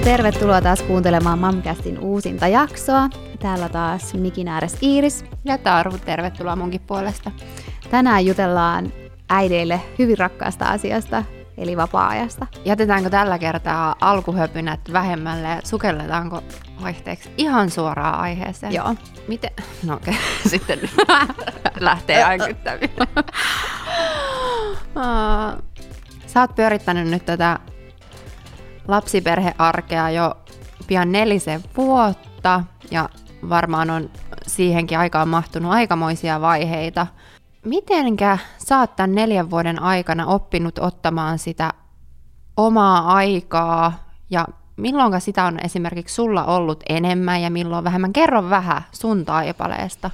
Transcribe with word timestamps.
Ja 0.00 0.04
tervetuloa 0.04 0.60
taas 0.60 0.82
kuuntelemaan 0.82 1.38
Mamcastin 1.38 1.98
uusinta 1.98 2.48
jaksoa. 2.48 3.08
Täällä 3.38 3.68
taas 3.68 4.14
mikin 4.14 4.48
ääres 4.48 4.76
Iiris. 4.82 5.24
Ja 5.44 5.58
Taru, 5.58 5.98
tervetuloa 5.98 6.56
munkin 6.56 6.80
puolesta. 6.80 7.30
Tänään 7.90 8.26
jutellaan 8.26 8.92
äideille 9.30 9.80
hyvin 9.98 10.18
rakkaasta 10.18 10.64
asiasta, 10.64 11.24
eli 11.56 11.76
vapaa-ajasta. 11.76 12.46
Jätetäänkö 12.64 13.10
tällä 13.10 13.38
kertaa 13.38 13.96
alkuhöpynät 14.00 14.80
vähemmälle 14.92 15.48
ja 15.48 15.60
sukelletaanko 15.64 16.42
vaihteeksi 16.82 17.30
ihan 17.38 17.70
suoraan 17.70 18.20
aiheeseen? 18.20 18.72
Joo. 18.72 18.94
Miten? 19.28 19.50
No 19.86 19.94
okei, 19.94 20.14
okay. 20.14 20.24
sitten 20.50 20.80
lähtee 21.80 22.22
änkyttämään. 22.22 22.80
Sä 26.26 26.40
oot 26.40 26.54
pyörittänyt 26.54 27.08
nyt 27.08 27.24
tätä 27.24 27.58
lapsiperhearkea 28.90 30.10
jo 30.10 30.34
pian 30.86 31.12
nelisen 31.12 31.60
vuotta 31.76 32.64
ja 32.90 33.08
varmaan 33.48 33.90
on 33.90 34.10
siihenkin 34.46 34.98
aikaan 34.98 35.28
mahtunut 35.28 35.72
aikamoisia 35.72 36.40
vaiheita. 36.40 37.06
Mitenkä 37.64 38.38
sä 38.58 38.78
oot 38.78 38.96
tämän 38.96 39.14
neljän 39.14 39.50
vuoden 39.50 39.82
aikana 39.82 40.26
oppinut 40.26 40.78
ottamaan 40.78 41.38
sitä 41.38 41.72
omaa 42.56 43.14
aikaa 43.14 43.92
ja 44.30 44.48
milloin 44.76 45.20
sitä 45.20 45.44
on 45.44 45.58
esimerkiksi 45.64 46.14
sulla 46.14 46.44
ollut 46.44 46.82
enemmän 46.88 47.42
ja 47.42 47.50
milloin 47.50 47.84
vähemmän? 47.84 48.12
Kerro 48.12 48.50
vähän 48.50 48.82
sun 48.92 49.24
taipaleesta. 49.24 50.10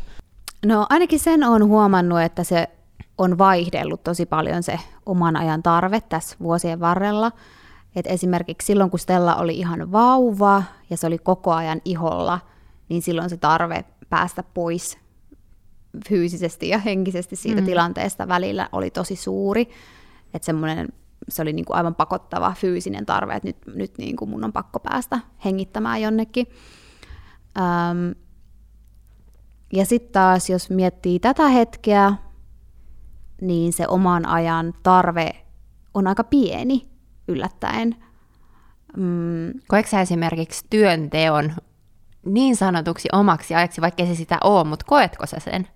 No 0.66 0.86
ainakin 0.90 1.20
sen 1.20 1.44
on 1.44 1.64
huomannut, 1.64 2.20
että 2.20 2.44
se 2.44 2.68
on 3.18 3.38
vaihdellut 3.38 4.04
tosi 4.04 4.26
paljon 4.26 4.62
se 4.62 4.78
oman 5.06 5.36
ajan 5.36 5.62
tarve 5.62 6.00
tässä 6.00 6.36
vuosien 6.42 6.80
varrella. 6.80 7.32
Et 7.96 8.06
esimerkiksi 8.06 8.66
silloin, 8.66 8.90
kun 8.90 8.98
Stella 8.98 9.36
oli 9.36 9.58
ihan 9.58 9.92
vauva 9.92 10.62
ja 10.90 10.96
se 10.96 11.06
oli 11.06 11.18
koko 11.18 11.52
ajan 11.52 11.80
iholla, 11.84 12.40
niin 12.88 13.02
silloin 13.02 13.30
se 13.30 13.36
tarve 13.36 13.84
päästä 14.10 14.42
pois 14.42 14.98
fyysisesti 16.08 16.68
ja 16.68 16.78
henkisesti 16.78 17.36
siitä 17.36 17.60
mm. 17.60 17.66
tilanteesta 17.66 18.28
välillä 18.28 18.68
oli 18.72 18.90
tosi 18.90 19.16
suuri. 19.16 19.68
Että 20.34 20.46
semmoinen, 20.46 20.88
se 21.28 21.42
oli 21.42 21.52
niinku 21.52 21.72
aivan 21.72 21.94
pakottava 21.94 22.54
fyysinen 22.56 23.06
tarve, 23.06 23.34
että 23.34 23.48
nyt, 23.48 23.56
nyt 23.74 23.98
niinku 23.98 24.26
mun 24.26 24.44
on 24.44 24.52
pakko 24.52 24.80
päästä 24.80 25.20
hengittämään 25.44 26.02
jonnekin. 26.02 26.46
Öm, 27.58 28.14
ja 29.72 29.86
sitten 29.86 30.12
taas, 30.12 30.50
jos 30.50 30.70
miettii 30.70 31.20
tätä 31.20 31.48
hetkeä, 31.48 32.12
niin 33.40 33.72
se 33.72 33.88
oman 33.88 34.26
ajan 34.26 34.74
tarve 34.82 35.30
on 35.94 36.06
aika 36.06 36.24
pieni 36.24 36.95
yllättäen. 37.28 37.96
Mm. 38.96 39.60
Koetko 39.68 39.90
sä 39.90 40.00
esimerkiksi 40.00 40.64
työnteon 40.70 41.52
niin 42.24 42.56
sanotuksi 42.56 43.08
omaksi 43.12 43.54
ajaksi, 43.54 43.80
vaikka 43.80 44.06
se 44.06 44.14
sitä 44.14 44.38
ole, 44.44 44.64
mutta 44.64 44.84
koetko 44.88 45.26
sä 45.26 45.40
sen? 45.40 45.68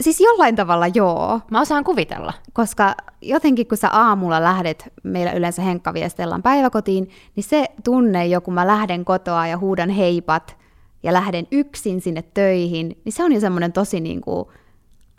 Siis 0.00 0.20
jollain 0.20 0.56
tavalla 0.56 0.86
joo. 0.94 1.40
Mä 1.50 1.60
osaan 1.60 1.84
kuvitella. 1.84 2.32
Koska 2.52 2.94
jotenkin 3.22 3.68
kun 3.68 3.78
sä 3.78 3.88
aamulla 3.88 4.42
lähdet, 4.42 4.92
meillä 5.02 5.32
yleensä 5.32 5.62
Henkka 5.62 5.94
viestellään 5.94 6.42
päiväkotiin, 6.42 7.10
niin 7.36 7.44
se 7.44 7.66
tunne 7.84 8.26
jo 8.26 8.40
kun 8.40 8.54
mä 8.54 8.66
lähden 8.66 9.04
kotoa 9.04 9.46
ja 9.46 9.58
huudan 9.58 9.90
heipat 9.90 10.56
ja 11.02 11.12
lähden 11.12 11.46
yksin 11.50 12.00
sinne 12.00 12.22
töihin, 12.22 13.00
niin 13.04 13.12
se 13.12 13.24
on 13.24 13.32
jo 13.32 13.40
semmoinen 13.40 13.72
tosi 13.72 14.00
niin 14.00 14.20
kuin 14.20 14.48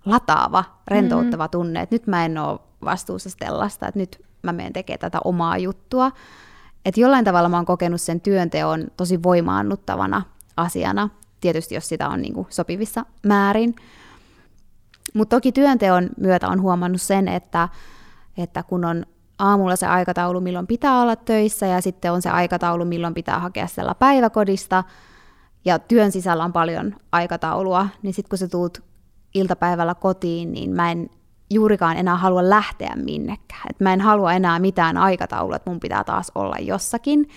lataava, 0.05 0.63
rentouttava 0.87 1.43
mm-hmm. 1.43 1.51
tunne, 1.51 1.81
että 1.81 1.95
nyt 1.95 2.07
mä 2.07 2.25
en 2.25 2.37
ole 2.37 2.59
vastuussa 2.83 3.29
Stellasta, 3.29 3.87
että 3.87 3.99
nyt 3.99 4.25
mä 4.45 4.53
menen 4.53 4.73
tekemään 4.73 4.99
tätä 4.99 5.19
omaa 5.23 5.57
juttua. 5.57 6.11
Että 6.85 7.01
jollain 7.01 7.25
tavalla 7.25 7.49
mä 7.49 7.55
oon 7.55 7.65
kokenut 7.65 8.01
sen 8.01 8.21
työnteon 8.21 8.87
tosi 8.97 9.23
voimaannuttavana 9.23 10.21
asiana, 10.57 11.09
tietysti 11.41 11.75
jos 11.75 11.89
sitä 11.89 12.09
on 12.09 12.21
niin 12.21 12.33
kuin 12.33 12.47
sopivissa 12.49 13.05
määrin. 13.25 13.75
Mutta 15.13 15.35
toki 15.35 15.51
työnteon 15.51 16.09
myötä 16.17 16.47
on 16.47 16.61
huomannut 16.61 17.01
sen, 17.01 17.27
että, 17.27 17.69
että 18.37 18.63
kun 18.63 18.85
on 18.85 19.05
aamulla 19.39 19.75
se 19.75 19.85
aikataulu, 19.85 20.41
milloin 20.41 20.67
pitää 20.67 21.01
olla 21.01 21.15
töissä, 21.15 21.65
ja 21.65 21.81
sitten 21.81 22.11
on 22.11 22.21
se 22.21 22.29
aikataulu, 22.29 22.85
milloin 22.85 23.13
pitää 23.13 23.39
hakea 23.39 23.67
siellä 23.67 23.95
päiväkodista, 23.95 24.83
ja 25.65 25.79
työn 25.79 26.11
sisällä 26.11 26.43
on 26.43 26.53
paljon 26.53 26.95
aikataulua, 27.11 27.87
niin 28.01 28.13
sitten 28.13 28.29
kun 28.29 28.37
sä 28.37 28.47
tuut 28.47 28.83
iltapäivällä 29.33 29.95
kotiin, 29.95 30.51
niin 30.51 30.71
mä 30.71 30.91
en 30.91 31.09
juurikaan 31.49 31.97
enää 31.97 32.15
halua 32.15 32.49
lähteä 32.49 32.93
minnekään. 32.95 33.61
Et 33.69 33.79
mä 33.79 33.93
en 33.93 34.01
halua 34.01 34.33
enää 34.33 34.59
mitään 34.59 34.97
aikataulua, 34.97 35.55
että 35.55 35.69
mun 35.69 35.79
pitää 35.79 36.03
taas 36.03 36.31
olla 36.35 36.55
jossakin. 36.59 37.29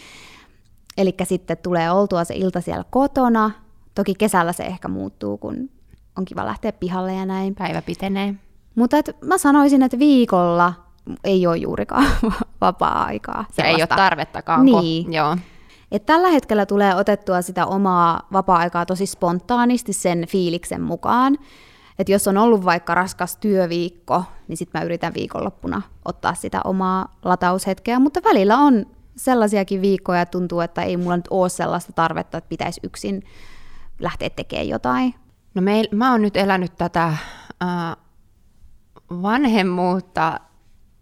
Eli 0.96 1.14
sitten 1.22 1.56
tulee 1.58 1.91
oltua 1.91 2.24
se 2.24 2.34
ilta 2.34 2.60
siellä 2.60 2.84
kotona. 2.91 3.50
Toki 3.94 4.14
kesällä 4.14 4.52
se 4.52 4.62
ehkä 4.62 4.88
muuttuu, 4.88 5.38
kun 5.38 5.70
on 6.16 6.24
kiva 6.24 6.47
lähteä 6.47 6.72
pihalle 6.72 7.14
ja 7.14 7.26
näin. 7.26 7.54
Päivä 7.54 7.82
pitenee. 7.82 8.34
Mutta 8.74 8.97
et 8.97 9.16
mä 9.24 9.38
sanoisin, 9.38 9.82
että 9.82 9.98
viikolla 9.98 10.72
ei 11.24 11.47
ole 11.47 11.56
juurikaan 11.56 12.06
vapaa-aikaa. 12.60 13.44
Se 13.52 13.62
ei 13.62 13.74
ole 13.74 13.86
tarvettakaan. 13.86 14.64
Niin. 14.64 15.12
Joo. 15.12 15.36
Et 15.92 16.06
tällä 16.06 16.28
hetkellä 16.28 16.66
tulee 16.66 16.94
otettua 16.94 17.42
sitä 17.42 17.66
omaa 17.66 18.28
vapaa-aikaa 18.32 18.86
tosi 18.86 19.06
spontaanisti 19.06 19.92
sen 19.92 20.26
fiiliksen 20.28 20.82
mukaan. 20.82 21.38
Että 21.98 22.12
jos 22.12 22.28
on 22.28 22.38
ollut 22.38 22.64
vaikka 22.64 22.94
raskas 22.94 23.36
työviikko, 23.36 24.25
niin 24.48 24.56
sitten 24.56 24.81
mä 24.81 24.84
yritän 24.84 25.14
viikonloppuna 25.14 25.82
ottaa 26.04 26.34
sitä 26.34 26.60
omaa 26.64 27.19
lataushetkeä, 27.25 27.98
mutta 27.98 28.20
välillä 28.25 28.56
on 28.56 28.86
sellaisiakin 29.16 29.81
viikkoja, 29.81 30.20
että 30.20 30.38
tuntuu, 30.38 30.60
että 30.60 30.82
ei 30.82 30.97
mulla 30.97 31.16
nyt 31.16 31.28
ole 31.31 31.48
sellaista 31.48 31.92
tarvetta, 31.92 32.38
että 32.38 32.48
pitäisi 32.48 32.81
yksin 32.82 33.22
lähteä 33.98 34.31
tekemään 34.31 34.69
jotain. 34.69 35.14
No 35.54 35.62
meil, 35.62 35.86
mä 35.92 36.12
oon 36.12 36.22
nyt 36.22 36.36
elänyt 36.36 36.76
tätä 36.76 37.06
äh, 37.06 37.97
vanhemmuutta 39.10 40.41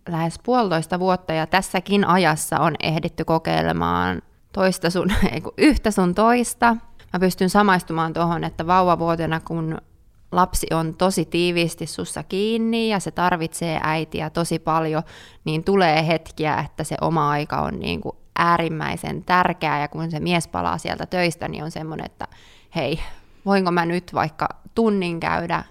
lähes 0.08 0.38
puolitoista 0.42 0.98
vuotta 0.98 1.32
ja 1.32 1.46
tässäkin 1.46 2.04
ajassa 2.04 2.58
on 2.60 2.74
ehditty 2.82 3.24
kokeilemaan 3.24 4.22
toista 4.52 4.90
sun, 4.90 5.12
yhtä 5.58 5.90
sun 5.90 6.14
toista. 6.14 6.76
Mä 7.12 7.20
pystyn 7.20 7.50
samaistumaan 7.50 8.12
tuohon, 8.12 8.44
että 8.44 8.66
vauvavuotena 8.66 9.40
kun 9.40 9.78
lapsi 10.32 10.66
on 10.72 10.94
tosi 10.94 11.24
tiiviisti 11.24 11.86
sussa 11.86 12.22
kiinni 12.22 12.88
ja 12.88 13.00
se 13.00 13.10
tarvitsee 13.10 13.80
äitiä 13.82 14.30
tosi 14.30 14.58
paljon, 14.58 15.02
niin 15.44 15.64
tulee 15.64 16.06
hetkiä, 16.06 16.58
että 16.58 16.84
se 16.84 16.96
oma 17.00 17.30
aika 17.30 17.60
on 17.60 17.78
niin 17.78 18.00
kuin 18.00 18.16
äärimmäisen 18.38 19.24
tärkeää. 19.24 19.80
Ja 19.80 19.88
kun 19.88 20.10
se 20.10 20.20
mies 20.20 20.48
palaa 20.48 20.78
sieltä 20.78 21.06
töistä, 21.06 21.48
niin 21.48 21.64
on 21.64 21.70
semmoinen, 21.70 22.06
että 22.06 22.28
hei, 22.76 23.00
voinko 23.46 23.70
mä 23.70 23.86
nyt 23.86 24.14
vaikka 24.14 24.48
tunnin 24.74 25.20
käydä 25.20 25.64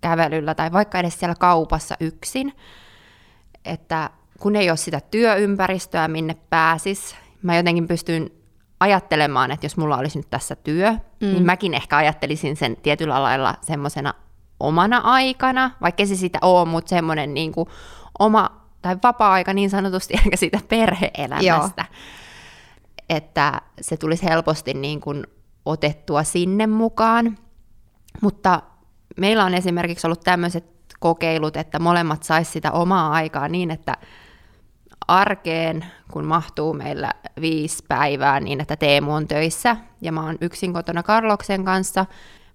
kävelyllä 0.00 0.54
tai 0.54 0.72
vaikka 0.72 0.98
edes 0.98 1.18
siellä 1.18 1.34
kaupassa 1.34 1.94
yksin, 2.00 2.52
että 3.64 4.10
kun 4.40 4.56
ei 4.56 4.70
ole 4.70 4.76
sitä 4.76 5.00
työympäristöä, 5.00 6.08
minne 6.08 6.36
pääsis, 6.50 7.16
mä 7.42 7.56
jotenkin 7.56 7.88
pystyn 7.88 8.30
ajattelemaan, 8.80 9.50
että 9.50 9.66
jos 9.66 9.76
mulla 9.76 9.96
olisi 9.96 10.18
nyt 10.18 10.30
tässä 10.30 10.56
työ, 10.56 10.90
niin 10.90 11.00
mm. 11.20 11.26
niin 11.26 11.46
mäkin 11.46 11.74
ehkä 11.74 11.96
ajattelisin 11.96 12.56
sen 12.56 12.76
tietyllä 12.76 13.22
lailla 13.22 13.54
semmoisena 13.60 14.14
omana 14.60 14.98
aikana, 14.98 15.70
vaikka 15.80 16.06
se 16.06 16.16
sitä 16.16 16.38
ole, 16.42 16.68
mutta 16.68 16.88
semmoinen 16.88 17.34
niin 17.34 17.52
kuin 17.52 17.68
oma 18.18 18.66
tai 18.82 18.96
vapaa-aika 19.02 19.52
niin 19.52 19.70
sanotusti, 19.70 20.14
eikä 20.24 20.36
siitä 20.36 20.58
perhe-elämästä. 20.68 21.84
Joo. 21.88 22.00
Että 23.08 23.60
se 23.80 23.96
tulisi 23.96 24.24
helposti 24.24 24.74
niin 24.74 25.00
kuin 25.00 25.26
otettua 25.64 26.22
sinne 26.22 26.66
mukaan. 26.66 27.38
Mutta 28.20 28.62
meillä 29.16 29.44
on 29.44 29.54
esimerkiksi 29.54 30.06
ollut 30.06 30.20
tämmöiset 30.20 30.64
kokeilut, 31.00 31.56
että 31.56 31.78
molemmat 31.78 32.22
saisi 32.22 32.50
sitä 32.50 32.72
omaa 32.72 33.12
aikaa 33.12 33.48
niin, 33.48 33.70
että 33.70 33.96
arkeen, 35.08 35.84
kun 36.12 36.24
mahtuu 36.24 36.72
meillä 36.74 37.10
viisi 37.40 37.84
päivää 37.88 38.40
niin, 38.40 38.60
että 38.60 38.76
Teemu 38.76 39.12
on 39.12 39.28
töissä 39.28 39.76
ja 40.00 40.12
mä 40.12 40.22
oon 40.22 40.38
yksin 40.40 40.72
kotona 40.72 41.02
Karloksen 41.02 41.64
kanssa. 41.64 42.06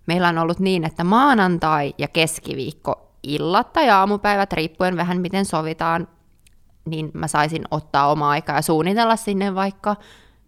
Meillä 0.08 0.30
on 0.30 0.38
ollut 0.38 0.60
niin, 0.60 0.84
että 0.84 1.04
maanantai 1.04 1.94
ja 1.98 2.08
keskiviikko 2.08 3.12
illat 3.24 3.74
tai 3.74 3.90
aamupäivät, 3.90 4.54
riippuen 4.54 4.98
vähän 4.98 5.22
miten 5.22 5.46
sovitaan, 5.46 6.08
niin 6.86 7.12
mä 7.14 7.28
saisin 7.28 7.64
ottaa 7.72 8.12
omaa 8.12 8.30
aikaa 8.30 8.56
ja 8.56 8.62
suunnitella 8.62 9.16
sinne 9.16 9.56
vaikka 9.56 9.96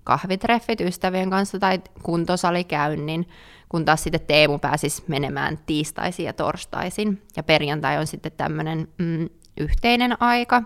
kahvitreffit 0.04 0.82
ystävien 0.82 1.30
kanssa 1.30 1.60
tai 1.60 1.82
kuntosalikäynnin, 2.04 3.28
kun 3.70 3.86
taas 3.86 4.04
sitten 4.04 4.22
Teemu 4.22 4.60
pääsisi 4.60 5.04
menemään 5.08 5.60
tiistaisin 5.66 6.26
ja 6.26 6.34
torstaisin. 6.34 7.22
Ja 7.36 7.44
perjantai 7.44 7.98
on 7.98 8.08
sitten 8.08 8.32
tämmöinen 8.32 8.88
mm, 8.98 9.30
yhteinen 9.58 10.22
aika, 10.22 10.64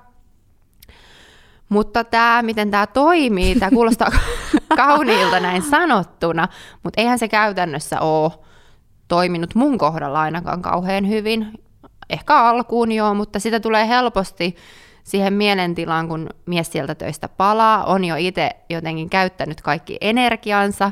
mutta 1.70 2.04
tämä, 2.04 2.42
miten 2.42 2.72
tämä 2.72 2.88
toimii, 2.88 3.56
tämä 3.56 3.70
kuulostaa 3.70 4.12
kauniilta 4.78 5.40
näin 5.40 5.62
sanottuna, 5.62 6.48
mutta 6.84 7.02
eihän 7.02 7.20
se 7.20 7.28
käytännössä 7.28 8.02
ole 8.02 8.32
toiminut 9.08 9.56
mun 9.56 9.78
kohdalla 9.78 10.22
ainakaan 10.22 10.62
kauhean 10.62 11.08
hyvin. 11.08 11.48
Ehkä 12.10 12.36
alkuun 12.36 12.92
joo, 12.92 13.14
mutta 13.14 13.40
sitä 13.40 13.60
tulee 13.60 13.88
helposti 13.88 14.56
siihen 15.04 15.34
mielentilaan, 15.34 16.08
kun 16.08 16.30
mies 16.46 16.72
sieltä 16.72 16.96
töistä 16.96 17.30
palaa, 17.30 17.84
on 17.84 18.06
jo 18.06 18.16
itse 18.16 18.50
jotenkin 18.70 19.10
käyttänyt 19.10 19.62
kaikki 19.62 19.98
energiansa, 20.02 20.92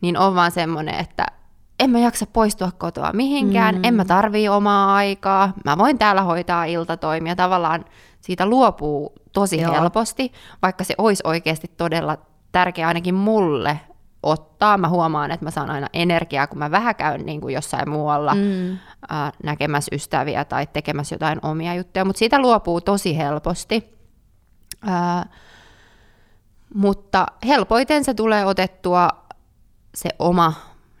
niin 0.00 0.18
on 0.18 0.34
vaan 0.34 0.50
semmoinen, 0.50 0.94
että 0.94 1.26
en 1.80 1.90
mä 1.90 1.98
jaksa 1.98 2.26
poistua 2.26 2.70
kotoa 2.78 3.12
mihinkään, 3.12 3.74
mm. 3.74 3.84
en 3.84 3.94
mä 3.94 4.04
tarvii 4.04 4.48
omaa 4.48 4.94
aikaa, 4.94 5.52
mä 5.64 5.78
voin 5.78 5.98
täällä 5.98 6.22
hoitaa 6.22 6.64
iltatoimia, 6.64 7.36
tavallaan 7.36 7.84
siitä 8.22 8.46
luopuu 8.46 9.12
tosi 9.32 9.60
Joo. 9.60 9.72
helposti, 9.72 10.32
vaikka 10.62 10.84
se 10.84 10.94
olisi 10.98 11.22
oikeasti 11.26 11.70
todella 11.76 12.18
tärkeä 12.52 12.88
ainakin 12.88 13.14
mulle 13.14 13.80
ottaa. 14.22 14.78
Mä 14.78 14.88
huomaan, 14.88 15.30
että 15.30 15.46
mä 15.46 15.50
saan 15.50 15.70
aina 15.70 15.86
energiaa, 15.92 16.46
kun 16.46 16.58
mä 16.58 16.70
vähän 16.70 16.94
käyn 16.94 17.26
niin 17.26 17.40
kuin 17.40 17.54
jossain 17.54 17.90
muualla 17.90 18.34
mm. 18.34 18.78
ää, 19.08 19.32
näkemässä 19.44 19.94
ystäviä 19.94 20.44
tai 20.44 20.66
tekemässä 20.66 21.14
jotain 21.14 21.38
omia 21.42 21.74
juttuja, 21.74 22.04
mutta 22.04 22.18
siitä 22.18 22.40
luopuu 22.40 22.80
tosi 22.80 23.16
helposti. 23.16 23.98
Ää, 24.86 25.26
mutta 26.74 27.26
helpoiten 27.46 28.04
se 28.04 28.14
tulee 28.14 28.46
otettua 28.46 29.08
se 29.94 30.10
oma 30.18 30.52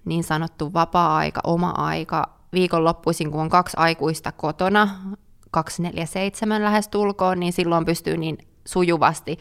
niin 0.04 0.24
sanottu 0.24 0.72
vapaa-aika, 0.72 1.40
oma 1.44 1.70
aika, 1.70 2.28
viikonloppuisin, 2.52 3.30
kun 3.30 3.40
on 3.40 3.48
kaksi 3.48 3.76
aikuista 3.76 4.32
kotona, 4.32 4.88
247 5.52 6.64
lähes 6.64 6.88
tulkoon, 6.88 7.40
niin 7.40 7.52
silloin 7.52 7.84
pystyy 7.84 8.16
niin 8.16 8.38
sujuvasti 8.64 9.38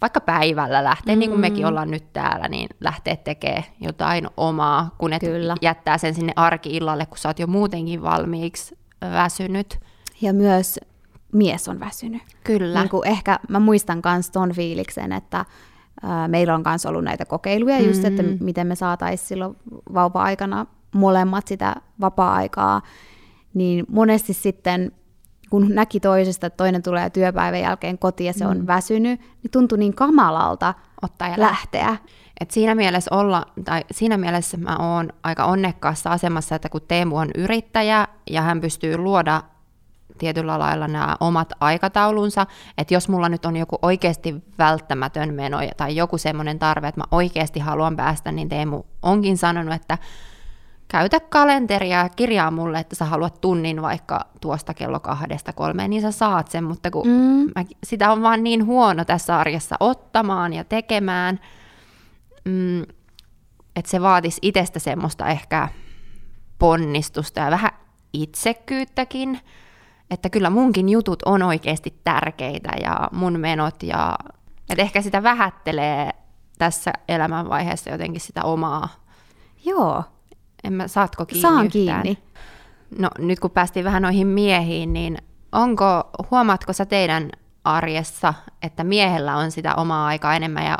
vaikka 0.00 0.20
päivällä 0.20 0.84
lähteä, 0.84 1.14
mm. 1.14 1.18
niin 1.18 1.30
kuin 1.30 1.40
mekin 1.40 1.62
mm. 1.64 1.68
ollaan 1.68 1.90
nyt 1.90 2.12
täällä, 2.12 2.48
niin 2.48 2.68
lähteä 2.80 3.16
tekemään 3.16 3.64
jotain 3.80 4.28
omaa, 4.36 4.94
kun 4.98 5.12
et 5.12 5.20
Kyllä. 5.20 5.54
jättää 5.62 5.98
sen 5.98 6.14
sinne 6.14 6.32
arki-illalle, 6.36 7.06
kun 7.06 7.18
sä 7.18 7.28
oot 7.28 7.38
jo 7.38 7.46
muutenkin 7.46 8.02
valmiiksi 8.02 8.78
väsynyt. 9.02 9.78
Ja 10.20 10.32
myös 10.32 10.80
mies 11.32 11.68
on 11.68 11.80
väsynyt. 11.80 12.22
Kyllä. 12.44 12.80
Niin 12.80 12.90
kuin 12.90 13.08
ehkä 13.08 13.38
mä 13.48 13.60
muistan 13.60 14.02
myös 14.04 14.30
ton 14.30 14.52
fiiliksen, 14.52 15.12
että 15.12 15.44
ää, 16.02 16.28
meillä 16.28 16.54
on 16.54 16.62
myös 16.66 16.86
ollut 16.86 17.04
näitä 17.04 17.24
kokeiluja 17.24 17.80
just, 17.80 18.04
että 18.04 18.22
mm. 18.22 18.38
miten 18.40 18.66
me 18.66 18.74
saataisiin 18.74 19.28
silloin 19.28 19.56
vauva-aikana 19.94 20.66
molemmat 20.94 21.46
sitä 21.46 21.76
vapaa-aikaa, 22.00 22.82
niin 23.54 23.86
monesti 23.88 24.32
sitten 24.32 24.92
kun 25.50 25.74
näki 25.74 26.00
toisesta, 26.00 26.46
että 26.46 26.56
toinen 26.56 26.82
tulee 26.82 27.10
työpäivän 27.10 27.60
jälkeen 27.60 27.98
kotiin 27.98 28.26
ja 28.26 28.32
se 28.32 28.46
on 28.46 28.58
mm. 28.58 28.66
väsynyt, 28.66 29.20
niin 29.20 29.50
tuntui 29.50 29.78
niin 29.78 29.94
kamalalta 29.94 30.74
ottaa 31.02 31.28
ja 31.28 31.34
lähteä. 31.36 31.96
Et 32.40 32.50
siinä 32.50 32.74
mielessä 32.74 33.14
olla, 33.14 33.46
tai 33.64 33.84
siinä 33.90 34.16
mielessä 34.16 34.56
mä 34.56 34.76
oon 34.76 35.12
aika 35.22 35.44
onnekkaassa 35.44 36.10
asemassa, 36.10 36.54
että 36.54 36.68
kun 36.68 36.80
Teemu 36.88 37.16
on 37.16 37.30
yrittäjä 37.34 38.08
ja 38.30 38.42
hän 38.42 38.60
pystyy 38.60 38.96
luoda 38.96 39.42
tietyllä 40.18 40.58
lailla 40.58 40.88
nämä 40.88 41.16
omat 41.20 41.52
aikataulunsa, 41.60 42.46
että 42.78 42.94
jos 42.94 43.08
mulla 43.08 43.28
nyt 43.28 43.46
on 43.46 43.56
joku 43.56 43.78
oikeasti 43.82 44.34
välttämätön 44.58 45.34
meno 45.34 45.58
tai 45.76 45.96
joku 45.96 46.18
semmoinen 46.18 46.58
tarve, 46.58 46.88
että 46.88 47.00
mä 47.00 47.06
oikeasti 47.10 47.60
haluan 47.60 47.96
päästä, 47.96 48.32
niin 48.32 48.48
Teemu 48.48 48.82
onkin 49.02 49.38
sanonut, 49.38 49.74
että 49.74 49.98
käytä 50.88 51.20
kalenteria 51.20 51.98
ja 51.98 52.08
kirjaa 52.08 52.50
mulle, 52.50 52.78
että 52.78 52.94
sä 52.94 53.04
haluat 53.04 53.40
tunnin 53.40 53.82
vaikka 53.82 54.20
tuosta 54.40 54.74
kello 54.74 55.00
kahdesta 55.00 55.52
kolmeen, 55.52 55.90
niin 55.90 56.02
sä 56.02 56.10
saat 56.10 56.48
sen, 56.48 56.64
mutta 56.64 56.90
kun 56.90 57.08
mm. 57.08 57.50
mä, 57.56 57.64
sitä 57.84 58.12
on 58.12 58.22
vaan 58.22 58.44
niin 58.44 58.66
huono 58.66 59.04
tässä 59.04 59.38
arjessa 59.38 59.76
ottamaan 59.80 60.52
ja 60.52 60.64
tekemään, 60.64 61.40
mm, 62.44 62.82
että 63.76 63.90
se 63.90 64.02
vaatisi 64.02 64.38
itsestä 64.42 64.78
semmoista 64.78 65.28
ehkä 65.28 65.68
ponnistusta 66.58 67.40
ja 67.40 67.50
vähän 67.50 67.70
itsekyyttäkin, 68.12 69.40
että 70.10 70.30
kyllä 70.30 70.50
munkin 70.50 70.88
jutut 70.88 71.22
on 71.22 71.42
oikeasti 71.42 72.00
tärkeitä 72.04 72.70
ja 72.82 73.08
mun 73.12 73.40
menot 73.40 73.82
ja 73.82 74.18
että 74.70 74.82
ehkä 74.82 75.02
sitä 75.02 75.22
vähättelee 75.22 76.10
tässä 76.58 76.92
elämänvaiheessa 77.08 77.90
jotenkin 77.90 78.20
sitä 78.20 78.42
omaa 78.44 78.88
Joo, 79.64 80.04
en 80.66 80.72
mä, 80.72 80.88
saatko 80.88 81.26
kiinni 81.26 81.42
Saan 81.42 81.66
yhtään? 81.66 82.02
kiinni. 82.02 82.18
No 82.98 83.10
nyt 83.18 83.40
kun 83.40 83.50
päästiin 83.50 83.84
vähän 83.84 84.02
noihin 84.02 84.26
miehiin, 84.26 84.92
niin 84.92 85.18
onko, 85.52 86.10
huomaatko 86.30 86.72
sä 86.72 86.86
teidän 86.86 87.30
arjessa, 87.64 88.34
että 88.62 88.84
miehellä 88.84 89.36
on 89.36 89.50
sitä 89.50 89.74
omaa 89.74 90.06
aikaa 90.06 90.36
enemmän 90.36 90.66
ja 90.66 90.76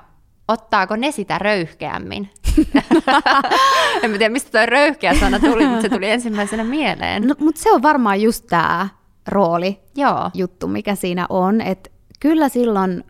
ottaako 0.49 0.97
ne 0.97 1.11
sitä 1.11 1.38
röyhkeämmin? 1.38 2.31
en 4.03 4.11
tiedä, 4.11 4.29
mistä 4.29 4.50
tuo 4.50 4.67
röyhkeä 4.67 5.15
sana 5.15 5.41
tuli, 5.41 5.67
mutta 5.67 5.83
se 5.83 5.89
tuli 5.89 6.11
ensimmäisenä 6.11 6.65
mieleen. 6.65 7.27
No, 7.27 7.35
mutta 7.39 7.61
se 7.61 7.73
on 7.73 7.82
varmaan 7.82 8.21
just 8.23 8.47
tämä 8.47 8.89
rooli 9.29 9.81
Joo. 9.97 10.31
juttu, 10.35 10.67
mikä 10.69 10.94
siinä 10.94 11.27
on. 11.29 11.61
Että 11.61 11.91
kyllä 12.21 12.49
silloin, 12.49 13.05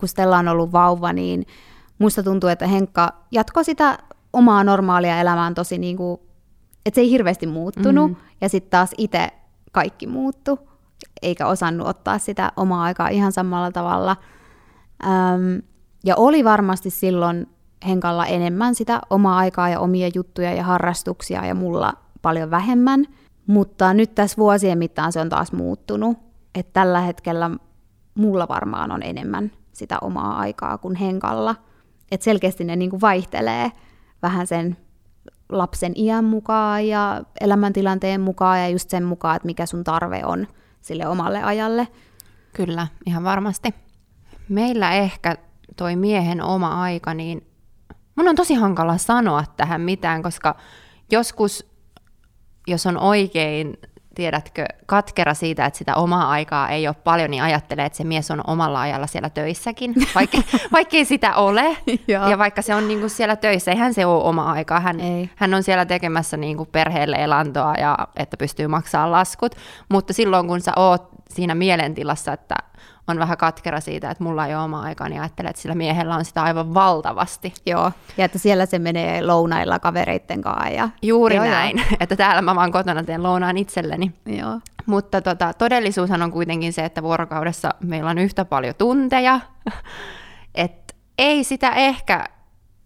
kun 0.00 0.08
Stella 0.08 0.38
on 0.38 0.48
ollut 0.48 0.72
vauva, 0.72 1.12
niin 1.12 1.46
musta 1.98 2.22
tuntuu, 2.22 2.50
että 2.50 2.66
Henkka 2.66 3.08
jatkoi 3.30 3.64
sitä 3.64 3.98
omaa 4.32 4.64
normaalia 4.64 5.20
elämää 5.20 5.52
tosi 5.54 5.78
niin 5.78 5.96
kuin, 5.96 6.20
että 6.86 6.94
se 6.94 7.00
ei 7.00 7.10
hirveästi 7.10 7.46
muuttunut, 7.46 8.10
mm. 8.10 8.16
ja 8.40 8.48
sitten 8.48 8.70
taas 8.70 8.90
itse 8.98 9.28
kaikki 9.72 10.06
muuttu, 10.06 10.58
eikä 11.22 11.46
osannut 11.46 11.86
ottaa 11.86 12.18
sitä 12.18 12.52
omaa 12.56 12.82
aikaa 12.82 13.08
ihan 13.08 13.32
samalla 13.32 13.72
tavalla. 13.72 14.16
Öm, 15.04 15.62
ja 16.04 16.16
oli 16.16 16.44
varmasti 16.44 16.90
silloin 16.90 17.46
Henkalla 17.86 18.26
enemmän 18.26 18.74
sitä 18.74 19.00
omaa 19.10 19.38
aikaa 19.38 19.68
ja 19.68 19.80
omia 19.80 20.10
juttuja 20.14 20.54
ja 20.54 20.64
harrastuksia 20.64 21.46
ja 21.46 21.54
mulla 21.54 21.92
paljon 22.22 22.50
vähemmän, 22.50 23.06
mutta 23.46 23.94
nyt 23.94 24.14
tässä 24.14 24.36
vuosien 24.36 24.78
mittaan 24.78 25.12
se 25.12 25.20
on 25.20 25.28
taas 25.28 25.52
muuttunut, 25.52 26.18
että 26.54 26.72
tällä 26.72 27.00
hetkellä 27.00 27.50
mulla 28.14 28.48
varmaan 28.48 28.92
on 28.92 29.02
enemmän 29.02 29.52
sitä 29.72 29.98
omaa 30.00 30.38
aikaa 30.38 30.78
kuin 30.78 30.94
Henkalla. 30.94 31.56
Että 32.10 32.24
selkeästi 32.24 32.64
ne 32.64 32.76
niinku 32.76 33.00
vaihtelee 33.00 33.72
vähän 34.22 34.46
sen 34.46 34.76
lapsen 35.48 35.92
iän 35.96 36.24
mukaan 36.24 36.86
ja 36.88 37.22
elämäntilanteen 37.40 38.20
mukaan 38.20 38.60
ja 38.60 38.68
just 38.68 38.90
sen 38.90 39.04
mukaan, 39.04 39.36
että 39.36 39.46
mikä 39.46 39.66
sun 39.66 39.84
tarve 39.84 40.24
on 40.24 40.46
sille 40.80 41.06
omalle 41.06 41.42
ajalle. 41.42 41.88
Kyllä, 42.52 42.86
ihan 43.06 43.24
varmasti. 43.24 43.74
Meillä 44.48 44.92
ehkä 44.92 45.36
toi 45.76 45.96
miehen 45.96 46.42
oma 46.42 46.82
aika, 46.82 47.14
niin 47.14 47.46
mun 48.16 48.28
on 48.28 48.36
tosi 48.36 48.54
hankala 48.54 48.98
sanoa 48.98 49.44
tähän 49.56 49.80
mitään, 49.80 50.22
koska 50.22 50.56
joskus, 51.10 51.70
jos 52.66 52.86
on 52.86 52.98
oikein 52.98 53.78
tiedätkö, 54.14 54.64
katkera 54.86 55.34
siitä, 55.34 55.66
että 55.66 55.78
sitä 55.78 55.96
omaa 55.96 56.30
aikaa 56.30 56.68
ei 56.68 56.88
ole 56.88 56.96
paljon, 57.04 57.30
niin 57.30 57.42
ajattelee, 57.42 57.86
että 57.86 57.96
se 57.96 58.04
mies 58.04 58.30
on 58.30 58.40
omalla 58.46 58.80
ajalla 58.80 59.06
siellä 59.06 59.30
töissäkin, 59.30 59.94
vaikka, 60.14 60.38
vaikka 60.72 61.04
sitä 61.04 61.34
ole. 61.34 61.76
ja 62.08 62.38
vaikka 62.38 62.62
se 62.62 62.74
on 62.74 62.88
niin 62.88 63.00
kuin 63.00 63.10
siellä 63.10 63.36
töissä, 63.36 63.70
eihän 63.70 63.94
se 63.94 64.06
ole 64.06 64.22
oma 64.22 64.52
aikaa. 64.52 64.80
Hän, 64.80 65.00
ei. 65.00 65.30
hän 65.36 65.54
on 65.54 65.62
siellä 65.62 65.86
tekemässä 65.86 66.36
niin 66.36 66.56
kuin 66.56 66.68
perheelle 66.72 67.16
elantoa 67.16 67.74
ja 67.74 67.98
että 68.16 68.36
pystyy 68.36 68.66
maksamaan 68.66 69.12
laskut. 69.12 69.54
Mutta 69.88 70.12
silloin, 70.12 70.46
kun 70.46 70.60
sä 70.60 70.72
oot 70.76 71.08
siinä 71.28 71.54
mielentilassa, 71.54 72.32
että 72.32 72.56
on 73.08 73.18
vähän 73.18 73.38
katkera 73.38 73.80
siitä, 73.80 74.10
että 74.10 74.24
mulla 74.24 74.46
ei 74.46 74.54
ole 74.54 74.64
oma 74.64 74.80
aikaa, 74.80 75.08
niin 75.08 75.20
ajattelen, 75.20 75.50
että 75.50 75.62
sillä 75.62 75.74
miehellä 75.74 76.16
on 76.16 76.24
sitä 76.24 76.42
aivan 76.42 76.74
valtavasti. 76.74 77.54
Joo, 77.66 77.92
ja 78.16 78.24
että 78.24 78.38
siellä 78.38 78.66
se 78.66 78.78
menee 78.78 79.26
lounailla 79.26 79.78
kavereitten 79.78 80.42
kanssa. 80.42 80.68
Ja... 80.68 80.88
Juuri 81.02 81.36
joo, 81.36 81.44
näin, 81.44 81.76
joo. 81.76 81.86
että 82.00 82.16
täällä 82.16 82.42
mä 82.42 82.54
vaan 82.54 82.72
kotona 82.72 83.04
teen 83.04 83.22
lounaan 83.22 83.58
itselleni. 83.58 84.12
Joo. 84.26 84.60
Mutta 84.86 85.20
tota, 85.20 85.52
todellisuushan 85.52 86.22
on 86.22 86.30
kuitenkin 86.30 86.72
se, 86.72 86.84
että 86.84 87.02
vuorokaudessa 87.02 87.74
meillä 87.80 88.10
on 88.10 88.18
yhtä 88.18 88.44
paljon 88.44 88.74
tunteja, 88.78 89.40
että 90.54 90.94
ei 91.18 91.44
sitä 91.44 91.70
ehkä 91.70 92.26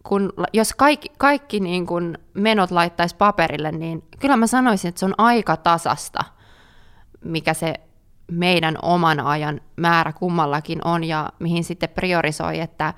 kun, 0.03 0.33
jos 0.53 0.73
kaikki, 0.75 1.09
kaikki 1.19 1.61
niin 1.61 1.87
kun 1.87 2.19
menot 2.35 2.71
laittaisi 2.71 3.17
paperille, 3.17 3.73
niin 3.73 4.05
kyllä 4.19 4.37
mä 4.37 4.47
sanoisin, 4.47 4.89
että 4.89 4.99
se 4.99 5.07
on 5.07 5.15
aika 5.19 5.57
tasasta, 5.57 6.25
mikä 7.25 7.55
se 7.55 7.75
meidän 8.31 8.79
oman 8.83 9.21
ajan 9.21 9.61
määrä 9.77 10.13
kummallakin 10.13 10.81
on 10.85 11.05
ja 11.05 11.29
mihin 11.39 11.65
sitten 11.65 11.89
priorisoi, 11.89 12.61
että 12.61 12.95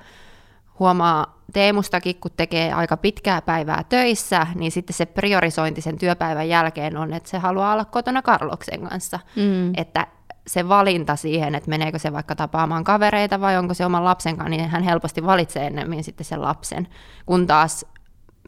huomaa 0.79 1.39
Teemustakin, 1.53 2.15
kun 2.15 2.31
tekee 2.37 2.73
aika 2.73 2.97
pitkää 2.97 3.41
päivää 3.41 3.83
töissä, 3.89 4.47
niin 4.55 4.71
sitten 4.71 4.93
se 4.93 5.05
priorisointi 5.05 5.81
sen 5.81 5.97
työpäivän 5.97 6.49
jälkeen 6.49 6.97
on, 6.97 7.13
että 7.13 7.29
se 7.29 7.37
haluaa 7.37 7.73
olla 7.73 7.85
kotona 7.85 8.21
Karloksen 8.21 8.81
kanssa. 8.81 9.19
Mm. 9.35 9.71
Että 9.77 10.07
se 10.47 10.69
valinta 10.69 11.15
siihen, 11.15 11.55
että 11.55 11.69
meneekö 11.69 11.99
se 11.99 12.13
vaikka 12.13 12.35
tapaamaan 12.35 12.83
kavereita 12.83 13.41
vai 13.41 13.57
onko 13.57 13.73
se 13.73 13.85
oman 13.85 14.05
lapsen 14.05 14.37
kanssa, 14.37 14.49
niin 14.49 14.69
hän 14.69 14.83
helposti 14.83 15.25
valitsee 15.25 15.67
ennemmin 15.67 16.03
sitten 16.03 16.25
sen 16.25 16.41
lapsen. 16.41 16.87
Kun 17.25 17.47
taas 17.47 17.85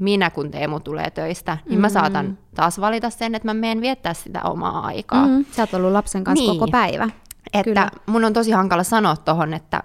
minä, 0.01 0.29
kun 0.29 0.51
Teemu 0.51 0.79
tulee 0.79 1.09
töistä, 1.11 1.51
niin 1.51 1.63
mm-hmm. 1.65 1.81
mä 1.81 1.89
saatan 1.89 2.37
taas 2.55 2.81
valita 2.81 3.09
sen, 3.09 3.35
että 3.35 3.47
mä 3.47 3.53
menen 3.53 3.81
viettää 3.81 4.13
sitä 4.13 4.41
omaa 4.43 4.85
aikaa. 4.85 5.27
Mm-hmm. 5.27 5.45
Sä 5.51 5.61
oot 5.61 5.73
ollut 5.73 5.91
lapsen 5.91 6.23
kanssa 6.23 6.45
niin. 6.45 6.59
koko 6.59 6.71
päivä. 6.71 7.09
Että 7.53 7.63
Kyllä. 7.63 7.89
mun 8.05 8.25
on 8.25 8.33
tosi 8.33 8.51
hankala 8.51 8.83
sanoa 8.83 9.15
tohon, 9.15 9.53
että 9.53 9.83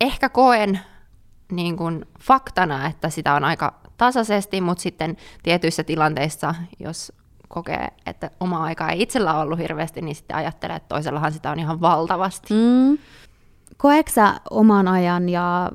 ehkä 0.00 0.28
koen 0.28 0.80
niin 1.52 1.76
kuin 1.76 2.04
faktana, 2.20 2.86
että 2.86 3.10
sitä 3.10 3.34
on 3.34 3.44
aika 3.44 3.74
tasaisesti, 3.96 4.60
mutta 4.60 4.82
sitten 4.82 5.16
tietyissä 5.42 5.84
tilanteissa, 5.84 6.54
jos 6.80 7.12
kokee, 7.48 7.88
että 8.06 8.30
oma 8.40 8.64
aika 8.64 8.88
ei 8.88 9.02
itsellä 9.02 9.34
ole 9.34 9.42
ollut 9.42 9.58
hirveästi, 9.58 10.02
niin 10.02 10.14
sitten 10.14 10.36
ajattelee, 10.36 10.76
että 10.76 10.88
toisellahan 10.88 11.32
sitä 11.32 11.50
on 11.50 11.58
ihan 11.58 11.80
valtavasti. 11.80 12.54
Mm. 12.54 12.98
Koeksä 13.76 14.34
oman 14.50 14.88
ajan 14.88 15.28
ja 15.28 15.70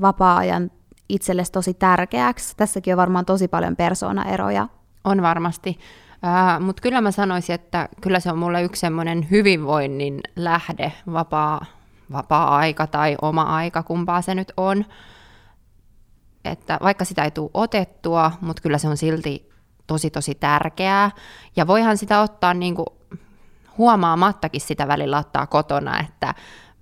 vapaa-ajan 0.00 0.70
itsellesi 1.14 1.52
tosi 1.52 1.74
tärkeäksi? 1.74 2.56
Tässäkin 2.56 2.94
on 2.94 2.98
varmaan 2.98 3.24
tosi 3.24 3.48
paljon 3.48 3.76
persoonaeroja. 3.76 4.68
On 5.04 5.22
varmasti. 5.22 5.78
Uh, 6.24 6.64
Mutta 6.64 6.82
kyllä 6.82 7.00
mä 7.00 7.10
sanoisin, 7.10 7.54
että 7.54 7.88
kyllä 8.00 8.20
se 8.20 8.32
on 8.32 8.38
mulle 8.38 8.62
yksi 8.62 8.80
semmoinen 8.80 9.30
hyvinvoinnin 9.30 10.20
lähde, 10.36 10.92
vapaa, 11.12 11.64
vapaa-aika 12.12 12.86
tai 12.86 13.16
oma 13.22 13.42
aika, 13.42 13.82
kumpaa 13.82 14.22
se 14.22 14.34
nyt 14.34 14.52
on. 14.56 14.84
Että 16.44 16.78
vaikka 16.82 17.04
sitä 17.04 17.24
ei 17.24 17.30
tule 17.30 17.50
otettua, 17.54 18.32
mutta 18.40 18.62
kyllä 18.62 18.78
se 18.78 18.88
on 18.88 18.96
silti 18.96 19.50
tosi 19.86 20.10
tosi 20.10 20.34
tärkeää. 20.34 21.10
Ja 21.56 21.66
voihan 21.66 21.96
sitä 21.96 22.20
ottaa 22.20 22.54
niin 22.54 22.74
kuin 22.74 22.86
huomaamattakin 23.78 24.60
sitä 24.60 24.88
välillä 24.88 25.18
ottaa 25.18 25.46
kotona, 25.46 26.00
että 26.00 26.34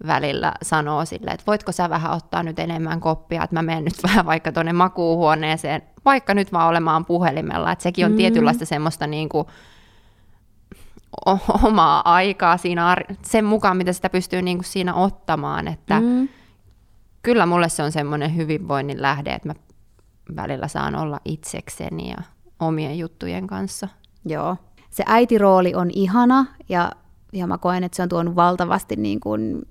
välillä 0.06 0.52
sanoo 0.62 1.04
sille, 1.04 1.30
että 1.30 1.46
voitko 1.46 1.72
sä 1.72 1.90
vähän 1.90 2.12
ottaa 2.12 2.42
nyt 2.42 2.58
enemmän 2.58 3.00
koppia, 3.00 3.44
että 3.44 3.56
mä 3.56 3.62
menen 3.62 3.84
nyt 3.84 4.02
vähän 4.08 4.26
vaikka 4.26 4.52
tuonne 4.52 4.72
makuuhuoneeseen, 4.72 5.82
vaikka 6.04 6.34
nyt 6.34 6.52
vaan 6.52 6.68
olemaan 6.68 7.04
puhelimella, 7.04 7.72
että 7.72 7.82
sekin 7.82 8.06
on 8.06 8.12
mm. 8.12 8.16
tietynlaista 8.16 8.64
semmoista 8.64 9.06
niin 9.06 9.28
kuin 9.28 9.46
omaa 11.62 12.14
aikaa 12.14 12.56
siinä, 12.56 12.96
sen 13.22 13.44
mukaan, 13.44 13.76
mitä 13.76 13.92
sitä 13.92 14.10
pystyy 14.10 14.42
niin 14.42 14.58
kuin 14.58 14.64
siinä 14.64 14.94
ottamaan, 14.94 15.68
että 15.68 16.00
mm. 16.00 16.28
kyllä 17.22 17.46
mulle 17.46 17.68
se 17.68 17.82
on 17.82 17.92
semmoinen 17.92 18.36
hyvinvoinnin 18.36 19.02
lähde, 19.02 19.32
että 19.32 19.48
mä 19.48 19.54
välillä 20.36 20.68
saan 20.68 20.96
olla 20.96 21.20
itsekseni 21.24 22.10
ja 22.10 22.16
omien 22.60 22.98
juttujen 22.98 23.46
kanssa. 23.46 23.88
Joo. 24.24 24.56
Se 24.90 25.04
äitirooli 25.06 25.74
on 25.74 25.90
ihana 25.92 26.46
ja, 26.68 26.92
ja 27.32 27.46
mä 27.46 27.58
koen, 27.58 27.84
että 27.84 27.96
se 27.96 28.02
on 28.02 28.08
tuonut 28.08 28.36
valtavasti 28.36 28.96
niin 28.96 29.20
kuin 29.20 29.68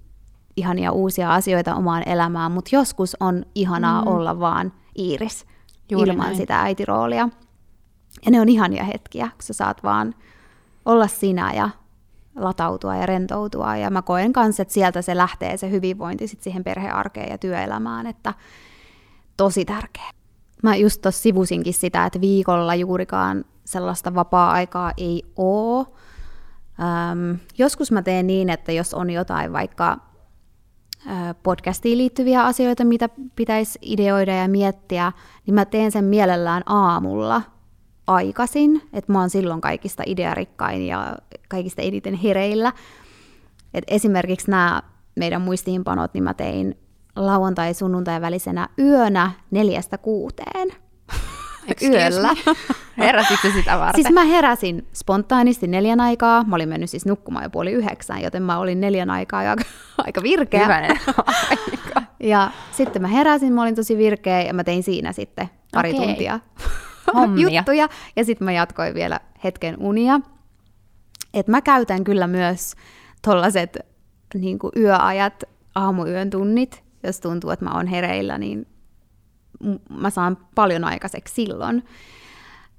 ihania 0.58 0.92
uusia 0.92 1.34
asioita 1.34 1.76
omaan 1.76 2.04
elämään, 2.06 2.52
mutta 2.52 2.70
joskus 2.74 3.18
on 3.20 3.46
ihanaa 3.56 4.02
mm. 4.02 4.08
olla 4.08 4.40
vaan 4.40 4.74
Iiris 5.00 5.46
Juuri 5.92 6.12
ilman 6.12 6.26
näin. 6.26 6.38
sitä 6.38 6.62
äitiroolia. 6.62 7.30
Ja 8.26 8.32
ne 8.32 8.42
on 8.42 8.50
ihania 8.50 8.84
hetkiä, 8.84 9.28
kun 9.28 9.44
sä 9.44 9.54
saat 9.54 9.84
vaan 9.84 10.16
olla 10.86 11.08
sinä 11.08 11.54
ja 11.54 11.70
latautua 12.36 12.96
ja 12.96 13.06
rentoutua. 13.06 13.78
Ja 13.78 13.90
mä 13.90 14.02
koen 14.02 14.34
kanssa, 14.34 14.62
että 14.62 14.74
sieltä 14.74 15.02
se 15.02 15.18
lähtee 15.18 15.58
se 15.58 15.70
hyvinvointi 15.70 16.28
sit 16.28 16.42
siihen 16.42 16.64
perhearkeen 16.64 17.30
ja 17.30 17.38
työelämään, 17.38 18.08
että 18.08 18.34
tosi 19.38 19.66
tärkeä. 19.66 20.10
Mä 20.64 20.76
just 20.76 21.02
tuossa 21.02 21.22
sivusinkin 21.22 21.74
sitä, 21.74 22.06
että 22.06 22.22
viikolla 22.22 22.76
juurikaan 22.76 23.46
sellaista 23.66 24.16
vapaa-aikaa 24.16 24.92
ei 24.98 25.24
oo. 25.36 25.96
Öm, 27.12 27.40
joskus 27.58 27.92
mä 27.92 28.02
teen 28.02 28.28
niin, 28.28 28.50
että 28.50 28.72
jos 28.72 28.94
on 28.94 29.10
jotain 29.10 29.54
vaikka 29.54 29.98
podcastiin 31.44 31.98
liittyviä 31.98 32.44
asioita, 32.44 32.84
mitä 32.84 33.10
pitäisi 33.36 33.80
ideoida 33.82 34.36
ja 34.36 34.48
miettiä, 34.48 35.12
niin 35.46 35.56
mä 35.56 35.66
teen 35.66 35.92
sen 35.92 36.06
mielellään 36.06 36.64
aamulla 36.66 37.42
aikaisin, 38.08 38.82
että 38.94 39.12
mä 39.12 39.20
oon 39.20 39.30
silloin 39.30 39.62
kaikista 39.62 40.04
idearikkain 40.06 40.88
ja 40.88 41.18
kaikista 41.50 41.82
eniten 41.82 42.14
hereillä. 42.14 42.74
Et 43.74 43.84
esimerkiksi 43.88 44.52
nämä 44.52 44.82
meidän 45.16 45.42
muistiinpanot, 45.42 46.14
niin 46.14 46.24
mä 46.24 46.34
tein 46.34 46.78
lauantai-sunnuntai 47.16 48.22
välisenä 48.22 48.70
yönä 48.80 49.32
neljästä 49.52 49.98
kuuteen. 49.98 50.87
Yöllä. 51.82 52.30
Heräsitkö 52.98 53.52
sitä 53.52 53.80
varten? 53.80 54.04
Siis 54.04 54.14
mä 54.14 54.24
heräsin 54.24 54.88
spontaanisti 54.94 55.68
neljän 55.68 56.00
aikaa. 56.00 56.44
Mä 56.44 56.56
olin 56.56 56.70
mennyt 56.70 56.90
siis 56.90 57.06
nukkumaan 57.06 57.44
jo 57.44 57.50
puoli 57.50 57.72
yhdeksän, 57.72 58.22
joten 58.22 58.44
mä 58.44 58.60
olin 58.60 58.82
neljän 58.82 59.10
aikaa 59.10 59.44
ja 59.44 59.56
aika 60.06 60.24
virkeä. 60.24 60.64
Hyvänen 60.64 60.92
aika. 61.18 62.02
Ja 62.20 62.52
sitten 62.72 63.02
mä 63.02 63.08
heräsin, 63.08 63.54
mä 63.54 63.62
olin 63.62 63.76
tosi 63.76 63.98
virkeä 63.98 64.42
ja 64.42 64.54
mä 64.54 64.64
tein 64.64 64.84
siinä 64.84 65.14
sitten 65.14 65.50
pari 65.74 65.94
okay. 65.94 66.06
tuntia 66.06 66.40
juttuja. 67.38 67.90
Ja 68.16 68.26
sitten 68.26 68.46
mä 68.46 68.52
jatkoin 68.52 68.94
vielä 68.94 69.20
hetken 69.44 69.76
unia. 69.80 70.20
Et 71.34 71.48
mä 71.48 71.62
käytän 71.62 72.04
kyllä 72.04 72.28
myös 72.28 72.74
tollaset 73.22 73.78
niin 74.34 74.60
yöajat, 74.76 75.44
aamuyön 75.76 76.30
tunnit, 76.30 76.84
jos 77.04 77.20
tuntuu, 77.20 77.50
että 77.50 77.66
mä 77.66 77.72
oon 77.72 77.88
hereillä, 77.88 78.38
niin 78.38 78.68
mä 79.90 80.10
saan 80.10 80.38
paljon 80.56 80.84
aikaiseksi 80.84 81.34
silloin. 81.34 81.84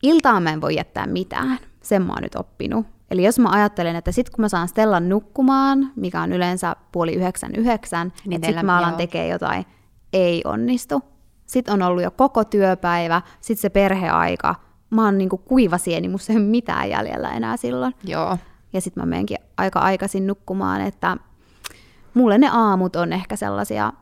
Iltaan 0.03 0.43
mä 0.43 0.51
en 0.51 0.61
voi 0.61 0.75
jättää 0.75 1.07
mitään, 1.07 1.59
sen 1.83 2.03
mä 2.03 2.13
oon 2.13 2.23
nyt 2.23 2.35
oppinut. 2.35 2.87
Eli 3.11 3.25
jos 3.25 3.39
mä 3.39 3.49
ajattelen, 3.51 3.97
että 3.97 4.13
sit 4.13 4.31
kun 4.31 4.43
mä 4.43 4.49
saan 4.49 4.69
Stellan 4.69 5.09
nukkumaan, 5.09 5.93
mikä 5.97 6.21
on 6.21 6.33
yleensä 6.33 6.77
puoli 6.93 7.15
yhdeksän 7.15 7.55
yhdeksän, 7.57 8.13
niin 8.27 8.33
että 8.33 8.59
sit 8.59 8.67
mä 8.67 8.79
alan 8.79 8.95
tekee 8.95 9.29
jotain, 9.29 9.65
ei 10.13 10.43
onnistu. 10.45 11.03
Sitten 11.47 11.75
on 11.75 11.83
ollut 11.83 12.03
jo 12.03 12.11
koko 12.11 12.45
työpäivä, 12.45 13.23
sitten 13.41 13.63
se 13.63 13.71
perheaika. 13.71 14.55
Mä 14.91 15.05
oon 15.05 15.19
niinku 15.19 15.39
kuiva 15.39 15.79
sieni, 15.79 16.09
musta 16.09 16.33
ei 16.33 16.39
ole 16.39 16.47
mitään 16.47 16.91
jäljellä 16.91 17.31
enää 17.31 17.57
silloin. 17.57 17.95
Joo. 18.05 18.39
Ja 18.73 18.81
sitten 18.81 19.03
mä 19.03 19.07
menenkin 19.07 19.39
aika 19.57 19.81
aikaisin 19.81 20.27
nukkumaan, 20.27 20.81
että 20.81 21.17
mulle 22.15 22.39
ne 22.39 22.49
aamut 22.53 22.97
on 22.97 23.13
ehkä 23.13 23.37
sellaisia 23.37 23.93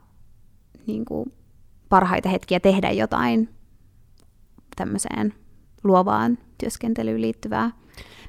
niin 0.87 1.04
kuin 1.04 1.33
parhaita 1.88 2.28
hetkiä 2.28 2.61
tehdä 2.61 2.90
jotain 2.90 3.49
tämmöiseen 4.76 5.35
luovaan 5.85 6.38
työskentelyyn 6.59 7.21
liittyvää. 7.21 7.71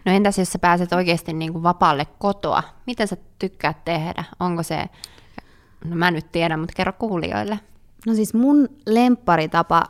No 0.05 0.11
entäs 0.11 0.37
jos 0.37 0.51
sä 0.51 0.59
pääset 0.59 0.93
oikeasti 0.93 1.33
niin 1.33 1.53
kuin 1.53 1.63
vapaalle 1.63 2.07
kotoa? 2.19 2.63
Mitä 2.87 3.05
sä 3.05 3.17
tykkäät 3.39 3.85
tehdä? 3.85 4.23
Onko 4.39 4.63
se, 4.63 4.85
no 5.85 5.95
mä 5.95 6.11
nyt 6.11 6.31
tiedän, 6.31 6.59
mutta 6.59 6.73
kerro 6.75 6.93
kuulijoille. 6.93 7.59
No 8.05 8.13
siis 8.13 8.33
mun 8.33 8.69
lempparitapa 8.85 9.83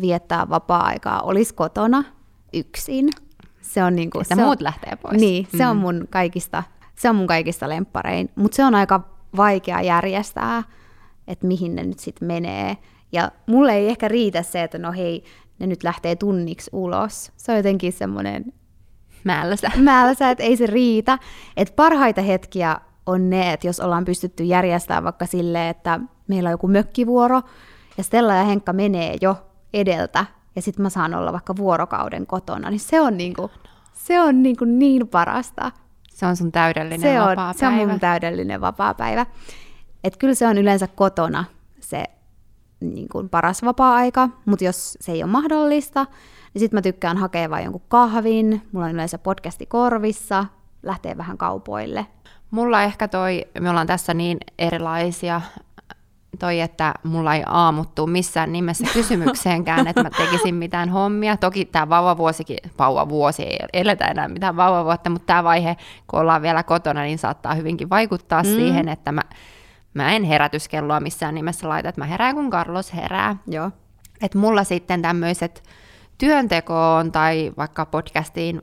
viettää 0.00 0.48
vapaa-aikaa 0.48 1.20
olisi 1.20 1.54
kotona 1.54 2.04
yksin. 2.52 3.10
Se 3.60 3.84
on 3.84 3.96
niin 3.96 4.10
kuin, 4.10 4.22
Että 4.22 4.34
se 4.34 4.42
muut 4.42 4.60
on, 4.60 4.64
lähtee 4.64 4.96
pois. 4.96 5.20
Niin, 5.20 5.48
se 5.56 5.64
mm. 5.64 5.70
on 5.70 5.76
mun 5.76 6.06
kaikista, 6.10 6.62
se 6.94 7.10
on 7.10 7.16
mun 7.16 7.26
kaikista 7.26 7.68
lempparein. 7.68 8.30
Mutta 8.36 8.56
se 8.56 8.64
on 8.64 8.74
aika 8.74 9.00
vaikea 9.36 9.82
järjestää, 9.82 10.62
että 11.28 11.46
mihin 11.46 11.74
ne 11.74 11.82
nyt 11.82 11.98
sitten 11.98 12.28
menee. 12.28 12.76
Ja 13.12 13.30
mulle 13.46 13.74
ei 13.74 13.88
ehkä 13.88 14.08
riitä 14.08 14.42
se, 14.42 14.62
että 14.62 14.78
no 14.78 14.92
hei, 14.92 15.24
ne 15.58 15.66
nyt 15.66 15.82
lähtee 15.82 16.16
tunniksi 16.16 16.70
ulos. 16.72 17.32
Se 17.36 17.52
on 17.52 17.56
jotenkin 17.58 17.92
semmoinen 17.92 18.52
määläsä. 19.24 19.70
määläsä, 19.82 20.30
että 20.30 20.44
ei 20.44 20.56
se 20.56 20.66
riitä. 20.66 21.18
Et 21.56 21.76
parhaita 21.76 22.22
hetkiä 22.22 22.76
on 23.06 23.30
ne, 23.30 23.52
että 23.52 23.66
jos 23.66 23.80
ollaan 23.80 24.04
pystytty 24.04 24.44
järjestämään 24.44 25.04
vaikka 25.04 25.26
silleen, 25.26 25.68
että 25.68 26.00
meillä 26.28 26.48
on 26.48 26.52
joku 26.52 26.68
mökkivuoro, 26.68 27.42
ja 27.96 28.04
Stella 28.04 28.34
ja 28.34 28.44
Henkka 28.44 28.72
menee 28.72 29.16
jo 29.20 29.36
edeltä, 29.74 30.26
ja 30.56 30.62
sitten 30.62 30.82
mä 30.82 30.90
saan 30.90 31.14
olla 31.14 31.32
vaikka 31.32 31.56
vuorokauden 31.56 32.26
kotona, 32.26 32.70
niin 32.70 32.80
se 32.80 33.00
on 33.00 33.16
niinku, 33.16 33.50
se 33.92 34.20
on 34.20 34.42
niinku 34.42 34.64
niin 34.64 35.08
parasta. 35.08 35.72
Se 36.10 36.26
on 36.26 36.36
sun 36.36 36.52
täydellinen 36.52 37.00
se 37.00 37.20
on, 37.20 37.28
vapaa 37.28 37.52
Se 37.52 37.66
on 37.66 37.74
mun 37.74 38.00
täydellinen 38.00 38.60
vapaa-päivä. 38.60 39.26
Et 40.04 40.16
kyllä 40.16 40.34
se 40.34 40.46
on 40.46 40.58
yleensä 40.58 40.86
kotona 40.86 41.44
se 41.80 42.04
niin 42.80 43.08
kuin 43.08 43.28
paras 43.28 43.62
vapaa-aika, 43.62 44.28
mutta 44.46 44.64
jos 44.64 44.98
se 45.00 45.12
ei 45.12 45.22
ole 45.22 45.30
mahdollista, 45.30 46.06
niin 46.54 46.60
sitten 46.60 46.76
mä 46.76 46.82
tykkään 46.82 47.16
hakea 47.16 47.50
vain 47.50 47.64
jonkun 47.64 47.82
kahvin, 47.88 48.62
mulla 48.72 48.86
on 48.86 48.92
yleensä 48.92 49.18
podcasti 49.18 49.66
korvissa, 49.66 50.44
lähtee 50.82 51.16
vähän 51.16 51.38
kaupoille. 51.38 52.06
Mulla 52.50 52.82
ehkä 52.82 53.08
toi, 53.08 53.44
me 53.60 53.70
ollaan 53.70 53.86
tässä 53.86 54.14
niin 54.14 54.38
erilaisia, 54.58 55.40
toi, 56.38 56.60
että 56.60 56.94
mulla 57.04 57.34
ei 57.34 57.42
aamuttu 57.46 58.06
missään 58.06 58.52
nimessä 58.52 58.86
kysymykseenkään, 58.92 59.86
että 59.86 60.02
mä 60.02 60.10
tekisin 60.10 60.54
mitään 60.54 60.88
hommia. 60.88 61.36
Toki 61.36 61.64
tämä 61.64 61.88
vauvavuosikin, 61.88 62.58
vauvavuosi 62.78 63.42
ei 63.42 63.58
eletä 63.72 64.04
enää 64.04 64.28
mitään 64.28 64.56
vauvavuotta, 64.56 65.10
mutta 65.10 65.26
tämä 65.26 65.44
vaihe, 65.44 65.76
kun 66.06 66.20
ollaan 66.20 66.42
vielä 66.42 66.62
kotona, 66.62 67.02
niin 67.02 67.18
saattaa 67.18 67.54
hyvinkin 67.54 67.90
vaikuttaa 67.90 68.42
mm. 68.42 68.48
siihen, 68.48 68.88
että 68.88 69.12
mä 69.12 69.22
mä 69.94 70.12
en 70.12 70.24
herätyskelloa 70.24 71.00
missään 71.00 71.34
nimessä 71.34 71.68
laita, 71.68 71.88
että 71.88 72.00
mä 72.00 72.06
herään 72.06 72.34
kun 72.34 72.50
Carlos 72.50 72.94
herää. 72.94 73.36
Joo. 73.46 73.70
Että 74.22 74.38
mulla 74.38 74.64
sitten 74.64 75.02
tämmöiset 75.02 75.62
työntekoon 76.18 77.12
tai 77.12 77.52
vaikka 77.56 77.86
podcastiin 77.86 78.62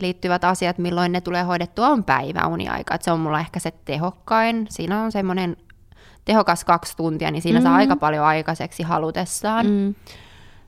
liittyvät 0.00 0.44
asiat, 0.44 0.78
milloin 0.78 1.12
ne 1.12 1.20
tulee 1.20 1.42
hoidettua, 1.42 1.88
on 1.88 2.04
päiväuniaika. 2.04 2.94
Että 2.94 3.04
se 3.04 3.12
on 3.12 3.20
mulla 3.20 3.40
ehkä 3.40 3.60
se 3.60 3.70
tehokkain. 3.84 4.66
Siinä 4.70 5.02
on 5.02 5.12
semmoinen 5.12 5.56
tehokas 6.24 6.64
kaksi 6.64 6.96
tuntia, 6.96 7.30
niin 7.30 7.42
siinä 7.42 7.58
mm. 7.60 7.62
saa 7.62 7.74
aika 7.74 7.96
paljon 7.96 8.24
aikaiseksi 8.24 8.82
halutessaan. 8.82 9.66
Mm. 9.66 9.94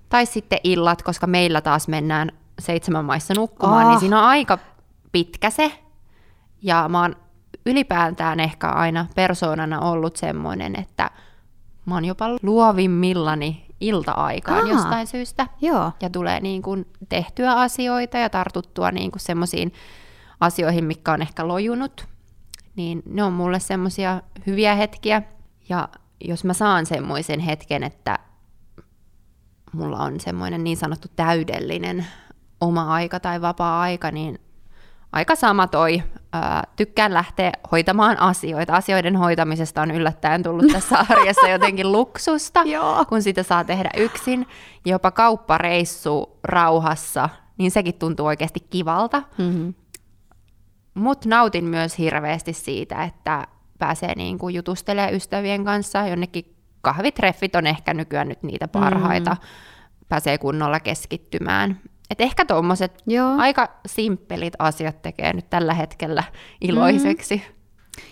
Tai 0.08 0.26
sitten 0.26 0.58
illat, 0.64 1.02
koska 1.02 1.26
meillä 1.26 1.60
taas 1.60 1.88
mennään 1.88 2.32
seitsemän 2.58 3.04
maissa 3.04 3.34
nukkumaan, 3.34 3.84
oh. 3.84 3.90
niin 3.90 4.00
siinä 4.00 4.18
on 4.18 4.24
aika 4.24 4.58
pitkä 5.12 5.50
se. 5.50 5.72
Ja 6.62 6.88
mä 6.88 7.02
oon 7.02 7.16
ylipäätään 7.66 8.40
ehkä 8.40 8.68
aina 8.68 9.06
persoonana 9.14 9.80
ollut 9.80 10.16
semmoinen, 10.16 10.78
että 10.78 11.10
mä 11.86 11.94
oon 11.94 12.04
jopa 12.04 12.26
luovimmillani 12.42 13.66
ilta-aikaan 13.80 14.64
Aa. 14.64 14.70
jostain 14.70 15.06
syystä. 15.06 15.46
Joo. 15.60 15.92
Ja 16.02 16.10
tulee 16.10 16.40
niin 16.40 16.62
kuin 16.62 16.86
tehtyä 17.08 17.52
asioita 17.52 18.18
ja 18.18 18.30
tartuttua 18.30 18.90
niin 18.90 19.10
kuin 19.10 19.20
semmoisiin 19.20 19.72
asioihin, 20.40 20.84
mikä 20.84 21.12
on 21.12 21.22
ehkä 21.22 21.48
lojunut. 21.48 22.06
Niin 22.76 23.02
ne 23.06 23.22
on 23.22 23.32
mulle 23.32 23.60
semmoisia 23.60 24.22
hyviä 24.46 24.74
hetkiä. 24.74 25.22
Ja 25.68 25.88
jos 26.24 26.44
mä 26.44 26.52
saan 26.52 26.86
semmoisen 26.86 27.40
hetken, 27.40 27.82
että 27.82 28.18
mulla 29.72 29.98
on 29.98 30.20
semmoinen 30.20 30.64
niin 30.64 30.76
sanottu 30.76 31.08
täydellinen 31.16 32.06
oma 32.60 32.94
aika 32.94 33.20
tai 33.20 33.40
vapaa-aika, 33.40 34.10
niin 34.10 34.38
aika 35.16 35.34
sama 35.34 35.66
toi. 35.66 36.02
Ää, 36.32 36.64
tykkään 36.76 37.14
lähteä 37.14 37.52
hoitamaan 37.72 38.20
asioita. 38.20 38.76
Asioiden 38.76 39.16
hoitamisesta 39.16 39.82
on 39.82 39.90
yllättäen 39.90 40.42
tullut 40.42 40.66
tässä 40.72 40.98
arjessa 41.08 41.48
jotenkin 41.48 41.92
luksusta, 41.92 42.60
kun 43.08 43.22
sitä 43.22 43.42
saa 43.42 43.64
tehdä 43.64 43.90
yksin. 43.96 44.46
Jopa 44.84 45.10
kauppareissu 45.10 46.38
rauhassa, 46.44 47.28
niin 47.58 47.70
sekin 47.70 47.94
tuntuu 47.94 48.26
oikeasti 48.26 48.60
kivalta. 48.60 49.22
Mm-hmm. 49.38 49.74
Mutta 50.94 51.28
nautin 51.28 51.64
myös 51.64 51.98
hirveästi 51.98 52.52
siitä, 52.52 53.02
että 53.04 53.46
pääsee 53.78 54.14
niinku 54.14 54.48
jutustelemaan 54.48 55.14
ystävien 55.14 55.64
kanssa. 55.64 56.06
Jonnekin 56.06 56.56
kahvitreffit 56.80 57.56
on 57.56 57.66
ehkä 57.66 57.94
nykyään 57.94 58.28
nyt 58.28 58.42
niitä 58.42 58.68
parhaita. 58.68 59.30
Mm. 59.30 59.46
Pääsee 60.08 60.38
kunnolla 60.38 60.80
keskittymään. 60.80 61.80
Et 62.10 62.20
ehkä 62.20 62.44
tuommoiset 62.44 63.02
aika 63.38 63.68
simppelit 63.86 64.54
asiat 64.58 65.02
tekee 65.02 65.32
nyt 65.32 65.50
tällä 65.50 65.74
hetkellä 65.74 66.24
iloiseksi. 66.60 67.36
Mm. 67.36 67.54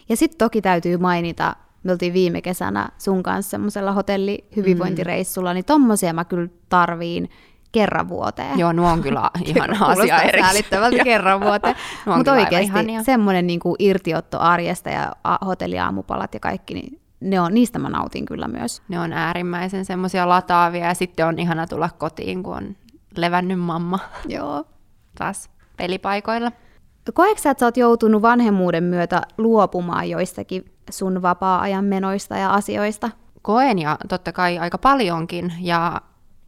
Ja 0.09 0.17
sitten 0.17 0.39
toki 0.39 0.63
täytyy 0.63 0.97
mainita, 0.97 1.57
me 1.83 1.93
oltiin 1.93 2.13
viime 2.13 2.43
kesänä 2.43 2.89
sun 2.99 3.23
kanssa 3.23 3.51
semmoisella 3.51 3.93
hotellihyvinvointireissulla, 3.93 5.51
mm. 5.51 5.55
niin 5.55 5.65
tommosia 5.65 6.13
mä 6.13 6.25
kyllä 6.25 6.49
tarviin 6.69 7.31
kerran 7.73 8.09
vuoteen. 8.09 8.59
Joo, 8.59 8.73
nuo 8.73 8.91
on 8.91 9.03
kyllä 9.03 9.31
ihan 9.45 9.83
asia 9.83 10.23
erikseen. 10.23 11.05
kerran 11.05 11.41
vuoteen. 11.41 11.77
Mutta 12.17 12.33
oikeasti 12.33 12.73
semmoinen 13.05 13.47
niinku 13.47 13.77
irtiotto 13.79 14.41
arjesta 14.41 14.91
ja 14.91 15.13
hotelliaamupalat 15.47 16.35
ja 16.35 16.41
kaikki, 16.41 16.75
niin 16.75 17.01
ne 17.21 17.41
on, 17.41 17.55
niistä 17.55 17.79
mä 17.79 17.89
nautin 17.89 18.25
kyllä 18.25 18.49
myös. 18.49 18.83
Ne 18.89 19.01
on 19.01 19.13
äärimmäisen 19.13 19.85
semmoisia 19.85 20.29
lataavia 20.29 20.87
ja 20.87 20.95
sitten 20.95 21.27
on 21.27 21.39
ihana 21.39 21.67
tulla 21.67 21.91
kotiin, 21.99 22.43
kun 22.43 22.57
on 22.57 22.77
levännyt 23.19 23.61
mamma 23.61 23.99
Joo. 24.29 24.65
taas 25.19 25.51
pelipaikoilla. 25.77 26.53
Koetko 27.15 27.43
sä, 27.43 27.51
että 27.51 27.61
sä 27.61 27.67
oot 27.67 27.77
joutunut 27.77 28.23
vanhemmuuden 28.23 28.85
myötä 28.85 29.23
luopumaan 29.39 30.11
joistakin 30.11 30.73
sun 30.91 31.23
vapaa-ajan 31.23 31.85
menoista 31.85 32.37
ja 32.37 32.51
asioista? 32.51 33.11
koen 33.45 33.79
ja 33.79 33.99
totta 34.09 34.33
kai 34.33 34.59
aika 34.59 34.79
paljonkin 34.79 35.53
ja 35.61 36.01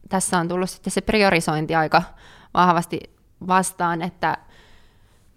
tässä 0.09 0.37
on 0.37 0.47
tullut 0.47 0.69
sitten 0.69 0.93
se 0.93 1.01
priorisointi 1.01 1.75
aika 1.75 2.03
vahvasti 2.53 2.99
vastaan, 3.47 4.01
että 4.01 4.37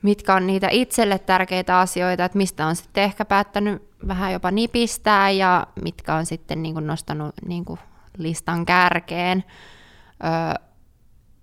mitkä 0.02 0.34
on 0.34 0.46
niitä 0.46 0.68
itselle 0.70 1.18
tärkeitä 1.18 1.78
asioita, 1.78 2.25
että 2.25 2.38
mistä 2.38 2.66
on 2.66 2.76
sitten 2.76 3.04
ehkä 3.04 3.25
päättänyt 3.25 3.82
vähän 4.08 4.32
jopa 4.32 4.50
nipistää 4.50 5.30
ja 5.30 5.66
mitkä 5.82 6.14
on 6.14 6.26
sitten 6.26 6.62
niin 6.62 6.75
kuin 6.75 6.87
nostanut 6.87 7.34
niin 7.46 7.64
kuin 7.64 7.80
listan 8.18 8.66
kärkeen. 8.66 9.44
Öö, 10.25 10.69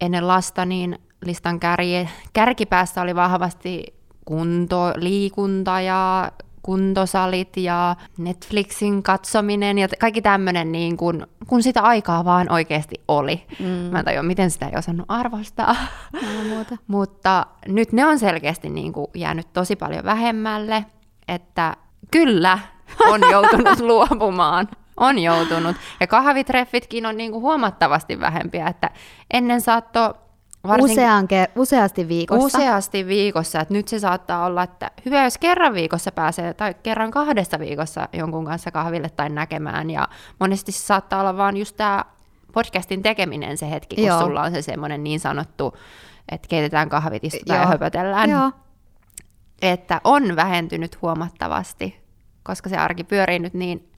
ennen 0.01 0.27
lasta 0.27 0.65
niin 0.65 0.99
listan 1.25 1.59
kärje, 1.59 2.09
kärkipäässä 2.33 3.01
oli 3.01 3.15
vahvasti 3.15 3.83
kunto, 4.25 4.93
liikunta 4.95 5.81
ja 5.81 6.31
kuntosalit 6.61 7.57
ja 7.57 7.95
Netflixin 8.17 9.03
katsominen 9.03 9.77
ja 9.77 9.87
kaikki 9.99 10.21
tämmöinen, 10.21 10.71
niin 10.71 10.97
kun, 10.97 11.27
kun 11.47 11.63
sitä 11.63 11.81
aikaa 11.81 12.25
vaan 12.25 12.51
oikeasti 12.51 12.95
oli. 13.07 13.43
Mm. 13.59 13.65
Mä 13.65 13.99
en 13.99 14.05
tajua, 14.05 14.23
miten 14.23 14.51
sitä 14.51 14.67
ei 14.67 14.77
osannut 14.77 15.05
arvostaa. 15.09 15.75
muuta. 16.49 16.77
Mutta 16.87 17.45
nyt 17.67 17.91
ne 17.93 18.05
on 18.05 18.19
selkeästi 18.19 18.69
niin 18.69 18.93
kuin 18.93 19.07
jäänyt 19.15 19.53
tosi 19.53 19.75
paljon 19.75 20.03
vähemmälle, 20.05 20.85
että 21.27 21.77
kyllä 22.11 22.59
on 23.11 23.21
joutunut 23.31 23.79
luopumaan. 23.89 24.67
On 24.97 25.19
joutunut. 25.19 25.75
Ja 25.99 26.07
kahvitreffitkin 26.07 27.05
on 27.05 27.17
niin 27.17 27.31
kuin 27.31 27.41
huomattavasti 27.41 28.19
vähempiä, 28.19 28.67
että 28.67 28.89
ennen 29.33 29.61
saattoi 29.61 30.13
Usean 30.81 31.23
ke- 31.25 31.51
useasti 31.55 32.07
viikossa. 32.07 32.45
useasti 32.57 33.07
viikossa, 33.07 33.59
että 33.59 33.73
nyt 33.73 33.87
se 33.87 33.99
saattaa 33.99 34.45
olla, 34.45 34.63
että 34.63 34.91
hyvä 35.05 35.23
jos 35.23 35.37
kerran 35.37 35.73
viikossa 35.73 36.11
pääsee 36.11 36.53
tai 36.53 36.73
kerran 36.83 37.11
kahdessa 37.11 37.59
viikossa 37.59 38.09
jonkun 38.13 38.45
kanssa 38.45 38.71
kahville 38.71 39.09
tai 39.09 39.29
näkemään 39.29 39.89
ja 39.89 40.07
monesti 40.39 40.71
se 40.71 40.79
saattaa 40.79 41.19
olla 41.19 41.37
vaan 41.37 41.57
just 41.57 41.77
tämä 41.77 42.05
podcastin 42.53 43.01
tekeminen 43.01 43.57
se 43.57 43.69
hetki, 43.69 43.95
kun 43.95 44.05
Joo. 44.05 44.19
sulla 44.19 44.41
on 44.41 44.51
se 44.51 44.61
semmoinen 44.61 45.03
niin 45.03 45.19
sanottu, 45.19 45.77
että 46.31 46.47
keitetään 46.47 46.89
kahvit, 46.89 47.23
istutaan 47.23 47.57
ja 47.59 47.63
Joo. 47.63 47.71
höpötellään, 47.71 48.29
Joo. 48.29 48.51
että 49.61 50.01
on 50.03 50.35
vähentynyt 50.35 51.01
huomattavasti, 51.01 52.01
koska 52.43 52.69
se 52.69 52.77
arki 52.77 53.03
pyörii 53.03 53.39
nyt 53.39 53.53
niin, 53.53 53.91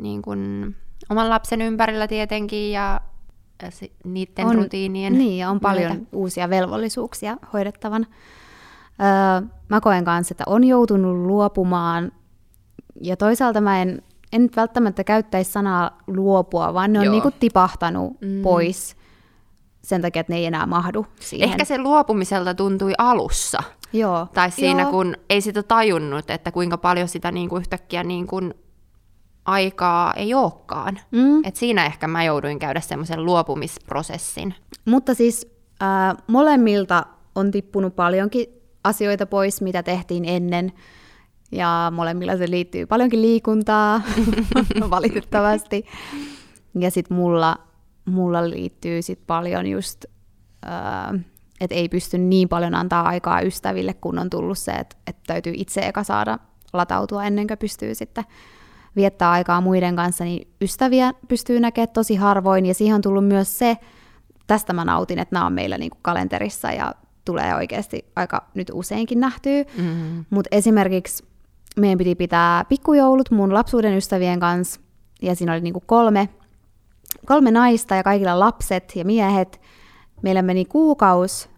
niin 0.00 0.22
kuin 0.22 0.76
oman 1.10 1.30
lapsen 1.30 1.62
ympärillä 1.62 2.08
tietenkin 2.08 2.72
ja 2.72 3.00
niiden 4.04 4.46
on, 4.46 4.54
rutiinien 4.54 5.12
Niin, 5.18 5.38
ja 5.38 5.50
on 5.50 5.60
paljon 5.60 5.92
myötä. 5.92 6.06
uusia 6.12 6.50
velvollisuuksia 6.50 7.36
hoidettavana. 7.52 8.06
Öö, 9.00 9.48
mä 9.68 9.80
koen 9.80 10.04
kanssa, 10.04 10.32
että 10.32 10.44
on 10.46 10.64
joutunut 10.64 11.16
luopumaan, 11.16 12.12
ja 13.00 13.16
toisaalta 13.16 13.60
mä 13.60 13.82
en, 13.82 14.02
en 14.32 14.42
nyt 14.42 14.56
välttämättä 14.56 15.04
käyttäisi 15.04 15.52
sanaa 15.52 15.98
luopua, 16.06 16.74
vaan 16.74 16.92
ne 16.92 16.98
on 16.98 17.04
Joo. 17.04 17.12
niinku 17.12 17.30
tipahtanut 17.40 18.20
mm. 18.20 18.42
pois 18.42 18.96
sen 19.82 20.02
takia, 20.02 20.20
että 20.20 20.32
ne 20.32 20.38
ei 20.38 20.46
enää 20.46 20.66
mahdu 20.66 21.06
siihen. 21.20 21.48
Ehkä 21.48 21.64
se 21.64 21.78
luopumiselta 21.78 22.54
tuntui 22.54 22.92
alussa. 22.98 23.62
Joo. 23.92 24.26
Tai 24.34 24.50
siinä, 24.50 24.82
Joo. 24.82 24.90
kun 24.90 25.14
ei 25.30 25.40
sitä 25.40 25.62
tajunnut, 25.62 26.30
että 26.30 26.52
kuinka 26.52 26.78
paljon 26.78 27.08
sitä 27.08 27.32
niin 27.32 27.48
kuin 27.48 27.60
yhtäkkiä 27.60 28.04
niin 28.04 28.26
kuin 28.26 28.54
aikaa 29.44 30.14
ei 30.14 30.34
olekaan. 30.34 31.00
Mm. 31.10 31.44
Et 31.44 31.56
siinä 31.56 31.86
ehkä 31.86 32.08
mä 32.08 32.24
jouduin 32.24 32.58
käydä 32.58 32.80
semmoisen 32.80 33.24
luopumisprosessin. 33.24 34.54
Mutta 34.84 35.14
siis 35.14 35.52
äh, 35.82 36.16
molemmilta 36.26 37.06
on 37.34 37.50
tippunut 37.50 37.96
paljonkin 37.96 38.46
asioita 38.84 39.26
pois, 39.26 39.62
mitä 39.62 39.82
tehtiin 39.82 40.24
ennen. 40.24 40.72
Ja 41.52 41.92
molemmilla 41.94 42.36
se 42.36 42.50
liittyy 42.50 42.86
paljonkin 42.86 43.22
liikuntaa, 43.22 44.02
valitettavasti. 44.90 45.86
Ja 46.78 46.90
sitten 46.90 47.16
mulla, 47.16 47.56
mulla 48.04 48.50
liittyy 48.50 49.02
sit 49.02 49.20
paljon 49.26 49.66
just, 49.66 50.04
äh, 50.66 51.20
että 51.60 51.74
ei 51.74 51.88
pysty 51.88 52.18
niin 52.18 52.48
paljon 52.48 52.74
antaa 52.74 53.02
aikaa 53.02 53.40
ystäville, 53.40 53.94
kun 53.94 54.18
on 54.18 54.30
tullut 54.30 54.58
se, 54.58 54.72
että, 54.72 54.96
että 55.06 55.22
täytyy 55.26 55.52
itse 55.56 55.86
eka 55.86 56.04
saada 56.04 56.38
latautua 56.72 57.24
ennen 57.24 57.46
kuin 57.46 57.58
pystyy 57.58 57.94
sitten 57.94 58.24
viettää 58.96 59.30
aikaa 59.30 59.60
muiden 59.60 59.96
kanssa, 59.96 60.24
niin 60.24 60.48
ystäviä 60.62 61.12
pystyy 61.28 61.60
näkemään 61.60 61.88
tosi 61.88 62.14
harvoin, 62.14 62.66
ja 62.66 62.74
siihen 62.74 62.94
on 62.94 63.02
tullut 63.02 63.26
myös 63.26 63.58
se, 63.58 63.76
tästä 64.46 64.72
mä 64.72 64.84
nautin, 64.84 65.18
että 65.18 65.36
nämä 65.36 65.46
on 65.46 65.52
meillä 65.52 65.78
niinku 65.78 65.98
kalenterissa 66.02 66.72
ja 66.72 66.94
tulee 67.24 67.54
oikeasti 67.54 68.04
aika 68.16 68.46
nyt 68.54 68.70
useinkin 68.74 69.20
nähtyä. 69.20 69.64
Mm. 69.76 70.24
Mutta 70.30 70.48
esimerkiksi 70.52 71.24
meidän 71.76 71.98
piti 71.98 72.14
pitää 72.14 72.64
pikkujoulut 72.64 73.30
mun 73.30 73.54
lapsuuden 73.54 73.96
ystävien 73.96 74.40
kanssa, 74.40 74.80
ja 75.22 75.34
siinä 75.34 75.52
oli 75.52 75.60
niinku 75.60 75.82
kolme, 75.86 76.28
kolme 77.26 77.50
naista 77.50 77.94
ja 77.94 78.02
kaikilla 78.02 78.38
lapset 78.38 78.96
ja 78.96 79.04
miehet. 79.04 79.60
Meillä 80.22 80.42
meni 80.42 80.64
kuukaus 80.64 81.48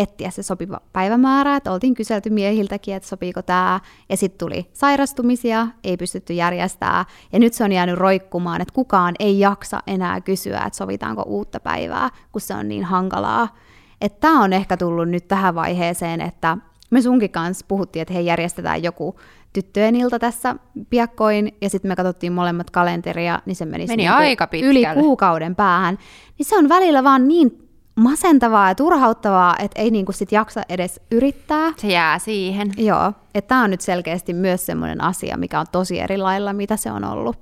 etsiä 0.00 0.30
se 0.30 0.42
sopiva 0.42 0.80
päivämäärä, 0.92 1.56
että 1.56 1.72
oltiin 1.72 1.94
kyselty 1.94 2.30
miehiltäkin, 2.30 2.94
että 2.94 3.08
sopiiko 3.08 3.42
tämä, 3.42 3.80
ja 4.08 4.16
sitten 4.16 4.38
tuli 4.38 4.70
sairastumisia, 4.72 5.66
ei 5.84 5.96
pystytty 5.96 6.32
järjestää, 6.32 7.04
ja 7.32 7.38
nyt 7.38 7.54
se 7.54 7.64
on 7.64 7.72
jäänyt 7.72 7.98
roikkumaan, 7.98 8.60
että 8.60 8.74
kukaan 8.74 9.14
ei 9.18 9.40
jaksa 9.40 9.80
enää 9.86 10.20
kysyä, 10.20 10.58
että 10.66 10.76
sovitaanko 10.76 11.22
uutta 11.22 11.60
päivää, 11.60 12.10
kun 12.32 12.40
se 12.40 12.54
on 12.54 12.68
niin 12.68 12.84
hankalaa. 12.84 13.56
Että 14.00 14.20
tämä 14.20 14.42
on 14.42 14.52
ehkä 14.52 14.76
tullut 14.76 15.08
nyt 15.08 15.28
tähän 15.28 15.54
vaiheeseen, 15.54 16.20
että 16.20 16.56
me 16.90 17.02
sunkin 17.02 17.30
kanssa 17.30 17.66
puhuttiin, 17.68 18.00
että 18.00 18.14
hei 18.14 18.26
järjestetään 18.26 18.82
joku 18.82 19.16
tyttöjen 19.52 19.96
ilta 19.96 20.18
tässä 20.18 20.56
piakkoin, 20.90 21.52
ja 21.60 21.70
sitten 21.70 21.90
me 21.90 21.96
katsottiin 21.96 22.32
molemmat 22.32 22.70
kalenteria, 22.70 23.40
niin 23.46 23.56
se 23.56 23.64
menisi 23.64 23.92
Meni 23.92 24.02
niinku 24.02 24.16
aika 24.16 24.46
pitkälle. 24.46 24.70
yli 24.72 24.86
kuukauden 24.94 25.56
päähän. 25.56 25.98
Niin 26.38 26.46
se 26.46 26.58
on 26.58 26.68
välillä 26.68 27.04
vaan 27.04 27.28
niin 27.28 27.69
masentavaa 27.94 28.68
ja 28.68 28.74
turhauttavaa, 28.74 29.56
että 29.58 29.80
ei 29.80 29.90
niinku 29.90 30.12
sit 30.12 30.32
jaksa 30.32 30.62
edes 30.68 31.00
yrittää. 31.10 31.72
Se 31.76 31.88
jää 31.88 32.18
siihen. 32.18 32.72
Joo, 32.76 33.12
että 33.34 33.48
tämä 33.48 33.64
on 33.64 33.70
nyt 33.70 33.80
selkeästi 33.80 34.34
myös 34.34 34.66
semmoinen 34.66 35.04
asia, 35.04 35.36
mikä 35.36 35.60
on 35.60 35.66
tosi 35.72 36.00
eri 36.00 36.18
lailla, 36.18 36.52
mitä 36.52 36.76
se 36.76 36.92
on 36.92 37.04
ollut 37.04 37.36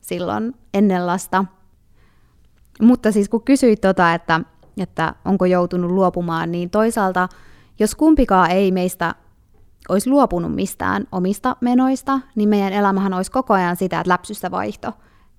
silloin 0.00 0.54
ennen 0.74 1.06
lasta. 1.06 1.44
Mutta 2.80 3.12
siis 3.12 3.28
kun 3.28 3.42
kysyit 3.42 3.80
tota, 3.80 4.14
että, 4.14 4.40
että 4.80 5.14
onko 5.24 5.44
joutunut 5.44 5.90
luopumaan, 5.90 6.52
niin 6.52 6.70
toisaalta 6.70 7.28
jos 7.78 7.94
kumpikaan 7.94 8.50
ei 8.50 8.72
meistä 8.72 9.14
olisi 9.88 10.10
luopunut 10.10 10.54
mistään 10.54 11.06
omista 11.12 11.56
menoista, 11.60 12.20
niin 12.34 12.48
meidän 12.48 12.72
elämähän 12.72 13.14
olisi 13.14 13.30
koko 13.30 13.54
ajan 13.54 13.76
sitä, 13.76 14.00
että 14.00 14.10
läpsystä 14.10 14.50
vaihto. 14.50 14.92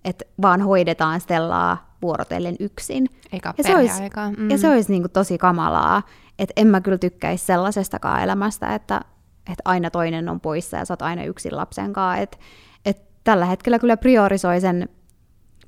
Että 0.06 0.26
vaan 0.42 0.62
hoidetaan 0.62 1.22
Stellaa 1.22 1.89
vuorotellen 2.02 2.56
yksin. 2.60 3.10
Eikä 3.34 3.54
Ja 3.58 3.64
se 3.64 3.76
olisi, 3.76 4.02
mm. 4.38 4.50
ja 4.50 4.58
se 4.58 4.70
olisi 4.70 4.92
niin 4.92 5.02
kuin 5.02 5.12
tosi 5.12 5.38
kamalaa, 5.38 6.04
että 6.40 6.54
en 6.56 6.68
mä 6.68 6.82
kyllä 6.82 6.98
tykkäisi 6.98 7.46
sellaisestakaan 7.46 8.24
elämästä, 8.24 8.76
että, 8.76 9.02
että 9.38 9.62
aina 9.66 9.90
toinen 9.92 10.30
on 10.30 10.40
poissa 10.40 10.78
ja 10.78 10.86
sä 10.86 10.94
oot 10.94 11.02
aina 11.02 11.24
yksin 11.24 11.56
lapsen 11.56 11.94
kanssa. 11.94 12.22
Et, 12.22 12.40
et 12.86 13.02
tällä 13.24 13.46
hetkellä 13.46 13.80
kyllä 13.80 13.98
priorisoi 13.98 14.62
sen 14.62 14.90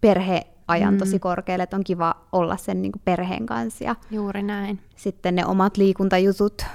perheajan 0.01 0.93
Mm. 0.93 0.97
tosi 0.97 1.19
korkealle, 1.19 1.63
että 1.63 1.75
on 1.75 1.83
kiva 1.83 2.15
olla 2.31 2.57
sen 2.57 2.81
niin 2.81 2.91
kuin 2.91 3.01
perheen 3.05 3.45
kanssa 3.45 3.83
ja 3.83 3.95
Juuri 4.11 4.43
näin. 4.43 4.79
sitten 4.95 5.35
ne 5.35 5.45
omat 5.45 5.77
liikuntajutut 5.77 6.65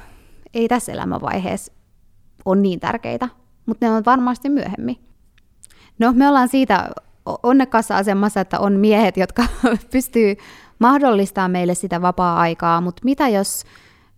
ei 0.54 0.68
tässä 0.68 0.92
elämänvaiheessa 0.92 1.72
ole 2.44 2.60
niin 2.60 2.80
tärkeitä, 2.80 3.28
mutta 3.66 3.86
ne 3.86 3.92
on 3.92 4.04
varmasti 4.04 4.48
myöhemmin. 4.48 4.96
No, 5.98 6.12
me 6.12 6.28
ollaan 6.28 6.48
siitä 6.48 6.90
onnekkaassa 7.42 7.96
asemassa, 7.96 8.40
että 8.40 8.60
on 8.60 8.72
miehet, 8.72 9.16
jotka 9.16 9.46
pystyy 9.92 10.36
mahdollistamaan 10.78 11.50
meille 11.50 11.74
sitä 11.74 12.02
vapaa-aikaa, 12.02 12.80
mutta 12.80 13.02
mitä 13.04 13.28
jos 13.28 13.64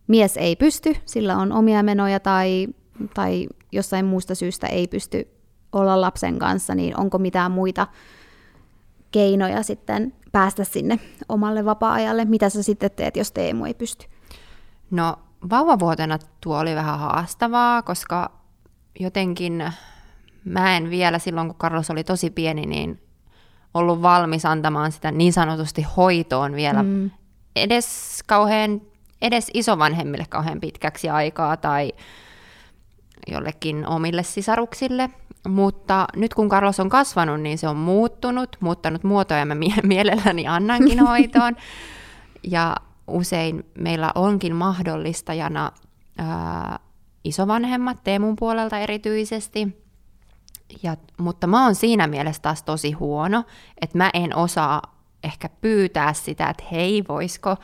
mies 0.07 0.37
ei 0.37 0.57
pysty, 0.57 0.97
sillä 1.05 1.37
on 1.37 1.53
omia 1.53 1.83
menoja 1.83 2.21
tai, 2.21 2.69
tai 3.15 3.49
jossain 3.73 4.05
muusta 4.07 4.35
syystä 4.35 4.67
ei 4.67 4.89
pysty 4.89 5.29
olla 5.73 6.01
lapsen 6.01 6.39
kanssa, 6.39 6.75
niin 6.75 7.01
onko 7.01 7.19
mitään 7.19 7.51
muita 7.51 7.87
keinoja 9.11 9.63
sitten 9.63 10.13
päästä 10.33 10.65
sinne 10.65 11.01
omalle 11.29 11.65
vapaa-ajalle? 11.65 12.25
Mitä 12.25 12.49
sä 12.49 12.63
sitten 12.63 12.91
teet, 12.91 13.17
jos 13.17 13.33
Teemu 13.33 13.65
ei 13.65 13.75
pysty? 13.75 14.07
No 14.91 15.17
vauvavuotena 15.51 16.19
tuo 16.41 16.59
oli 16.59 16.75
vähän 16.75 16.99
haastavaa, 16.99 17.83
koska 17.83 18.31
jotenkin 19.01 19.73
mä 20.49 20.77
en 20.77 20.91
vielä 20.91 21.19
silloin, 21.19 21.49
kun 21.49 21.57
Carlos 21.57 21.91
oli 21.91 22.05
tosi 22.05 22.31
pieni, 22.31 22.67
niin 22.67 23.01
ollut 23.75 24.03
valmis 24.03 24.45
antamaan 24.45 24.93
sitä 24.93 25.11
niin 25.11 25.33
sanotusti 25.33 25.83
hoitoon 25.97 26.53
vielä 26.53 26.83
mm. 26.83 27.11
edes 27.57 28.19
kauhean, 28.27 28.81
edes 29.23 29.51
isovanhemmille 29.55 30.25
kauhean 30.29 30.61
pitkäksi 30.61 31.09
aikaa 31.09 31.57
tai 31.57 31.93
jollekin 33.27 33.87
omille 33.87 34.23
sisaruksille. 34.23 35.11
Mutta 35.49 36.07
nyt 36.17 36.35
kun 36.35 36.49
Carlos 36.49 36.81
on 36.81 36.89
kasvanut, 36.89 37.41
niin 37.41 37.59
se 37.59 37.69
on 37.69 37.77
muuttunut, 37.77 38.57
muuttanut 38.61 39.05
muotoja, 39.05 39.45
mä 39.45 39.55
mie- 39.55 39.83
mielelläni 39.95 40.47
annankin 40.47 41.01
hoitoon. 41.01 41.57
Ja 42.43 42.77
usein 43.09 43.67
meillä 43.79 44.13
onkin 44.15 44.55
mahdollistajana 44.55 45.73
ää, 46.19 46.79
isovanhemmat, 47.25 48.05
Teemun 48.05 48.37
puolelta 48.37 48.79
erityisesti. 48.79 49.88
Ja, 50.83 50.97
mutta 51.19 51.47
mä 51.47 51.65
oon 51.65 51.75
siinä 51.75 52.07
mielessä 52.07 52.43
taas 52.43 52.63
tosi 52.63 52.93
huono, 52.93 53.45
että 53.81 53.99
mä 53.99 54.11
en 54.15 54.37
osaa 54.37 54.83
ehkä 55.25 55.49
pyytää 55.61 56.13
sitä, 56.13 56.51
että 56.51 56.65
hei, 56.73 57.05
voisiko, 57.09 57.57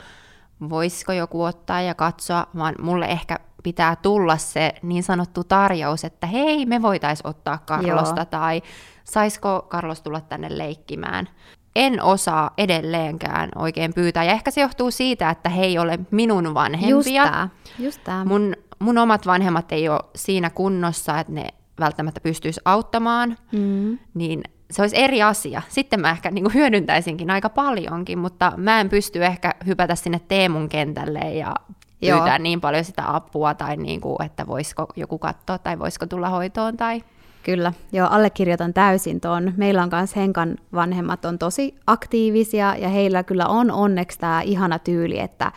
voisiko 0.69 1.11
joku 1.11 1.43
ottaa 1.43 1.81
ja 1.81 1.95
katsoa, 1.95 2.47
vaan 2.57 2.75
mulle 2.81 3.05
ehkä 3.05 3.39
pitää 3.63 3.95
tulla 3.95 4.37
se 4.37 4.73
niin 4.81 5.03
sanottu 5.03 5.43
tarjous, 5.43 6.03
että 6.03 6.27
hei, 6.27 6.65
me 6.65 6.81
voitais 6.81 7.19
ottaa 7.23 7.57
Karlosta 7.57 8.19
Joo. 8.21 8.25
tai 8.25 8.61
saisiko 9.03 9.67
Carlos 9.69 10.01
tulla 10.01 10.21
tänne 10.21 10.57
leikkimään. 10.57 11.29
En 11.75 12.03
osaa 12.03 12.51
edelleenkään 12.57 13.49
oikein 13.55 13.93
pyytää, 13.93 14.23
ja 14.23 14.31
ehkä 14.31 14.51
se 14.51 14.61
johtuu 14.61 14.91
siitä, 14.91 15.29
että 15.29 15.49
he 15.49 15.63
ei 15.63 15.77
ole 15.77 15.99
minun 16.11 16.43
Just 16.43 16.53
vanhempia. 16.53 17.23
tää, 17.23 17.49
just 17.79 18.03
tää. 18.03 18.25
Mun, 18.25 18.53
mun 18.79 18.97
omat 18.97 19.25
vanhemmat 19.25 19.71
ei 19.71 19.89
ole 19.89 19.99
siinä 20.15 20.49
kunnossa, 20.49 21.19
että 21.19 21.33
ne 21.33 21.47
välttämättä 21.79 22.19
pystyisi 22.19 22.61
auttamaan, 22.65 23.37
Mm. 23.51 23.97
niin 24.13 24.43
se 24.71 24.81
olisi 24.81 24.97
eri 24.97 25.21
asia. 25.23 25.61
Sitten 25.67 25.99
mä 25.99 26.11
ehkä 26.11 26.31
niin 26.31 26.53
hyödyntäisinkin 26.53 27.29
aika 27.29 27.49
paljonkin, 27.49 28.19
mutta 28.19 28.53
mä 28.57 28.81
en 28.81 28.89
pysty 28.89 29.25
ehkä 29.25 29.53
hypätä 29.65 29.95
sinne 29.95 30.21
Teemun 30.27 30.69
kentälle 30.69 31.19
ja 31.19 31.55
Joo. 32.01 32.17
pyytää 32.19 32.39
niin 32.39 32.61
paljon 32.61 32.83
sitä 32.83 33.15
apua, 33.15 33.53
tai 33.53 33.77
niin 33.77 34.01
kuin, 34.01 34.15
että 34.25 34.47
voisiko 34.47 34.87
joku 34.95 35.17
katsoa, 35.17 35.57
tai 35.57 35.79
voisiko 35.79 36.05
tulla 36.05 36.29
hoitoon, 36.29 36.77
tai 36.77 37.03
Kyllä, 37.43 37.73
joo, 37.91 38.07
allekirjoitan 38.11 38.73
täysin 38.73 39.21
tuon. 39.21 39.53
Meillä 39.57 39.83
on 39.83 39.89
myös 39.91 40.15
Henkan 40.15 40.55
vanhemmat 40.73 41.25
on 41.25 41.39
tosi 41.39 41.75
aktiivisia 41.87 42.75
ja 42.75 42.89
heillä 42.89 43.23
kyllä 43.23 43.47
on 43.47 43.71
onneksi 43.71 44.19
tämä 44.19 44.41
ihana 44.41 44.79
tyyli, 44.79 45.19
että 45.19 45.51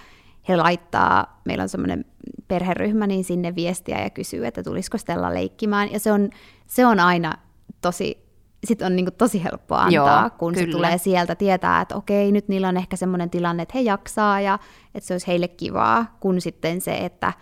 he 0.49 0.57
laittaa, 0.57 1.41
meillä 1.45 1.63
on 1.63 1.69
semmoinen 1.69 2.05
perheryhmä, 2.49 3.07
niin 3.07 3.25
sinne 3.25 3.55
viestiä 3.55 4.03
ja 4.03 4.11
kysyy, 4.11 4.47
että 4.47 4.63
tulisiko 4.63 4.99
Stella 4.99 5.35
leikkimään. 5.35 5.93
Ja 5.93 6.01
se 6.01 6.13
on, 6.13 6.31
se 6.67 6.87
on 6.87 7.01
aina 7.01 7.35
tosi, 7.81 8.19
sit 8.67 8.83
on 8.83 8.97
niinku 8.97 9.11
tosi 9.11 9.45
helppo 9.45 9.75
antaa, 9.75 10.21
Joo, 10.21 10.31
kun 10.39 10.55
se 10.55 10.61
kyllä. 10.61 10.77
tulee 10.77 10.99
sieltä 10.99 11.35
tietää, 11.35 11.81
että 11.81 11.97
okei, 11.97 12.33
nyt 12.33 12.49
niillä 12.49 12.69
on 12.69 12.77
ehkä 12.77 12.97
semmoinen 12.97 13.31
tilanne, 13.31 13.63
että 13.63 13.79
he 13.79 13.81
jaksaa 13.81 14.41
ja 14.41 14.59
että 14.95 15.07
se 15.07 15.15
olisi 15.15 15.27
heille 15.27 15.49
kivaa, 15.49 16.17
kun 16.21 16.41
sitten 16.41 16.81
se, 16.81 16.97
että 16.99 17.33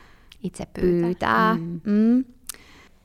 itse 0.42 0.66
pyytää. 0.80 1.06
pyytää. 1.06 1.54
Mm. 1.54 1.80
Mm. 1.84 2.24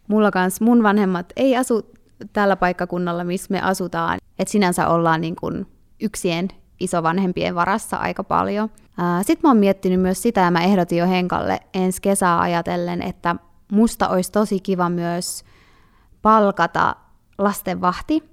Mulla 0.07 0.31
kans 0.31 0.61
mun 0.61 0.83
vanhemmat 0.83 1.33
ei 1.35 1.57
asu 1.57 1.91
tällä 2.33 2.55
paikkakunnalla, 2.55 3.23
missä 3.23 3.47
me 3.49 3.61
asutaan. 3.61 4.19
Et 4.39 4.47
sinänsä 4.47 4.87
ollaan 4.87 5.21
niin 5.21 5.35
kun 5.35 5.67
yksien 6.01 6.47
isovanhempien 6.83 7.55
varassa 7.55 7.97
aika 7.97 8.23
paljon. 8.23 8.69
Sitten 9.21 9.39
mä 9.43 9.49
oon 9.49 9.57
miettinyt 9.57 10.01
myös 10.01 10.21
sitä, 10.21 10.41
ja 10.41 10.51
mä 10.51 10.61
ehdotin 10.61 10.97
jo 10.97 11.07
Henkalle 11.07 11.59
ensi 11.73 12.01
kesää 12.01 12.39
ajatellen, 12.39 13.01
että 13.01 13.35
musta 13.71 14.07
olisi 14.07 14.31
tosi 14.31 14.59
kiva 14.59 14.89
myös 14.89 15.43
palkata 16.21 16.95
lastenvahti, 17.37 18.31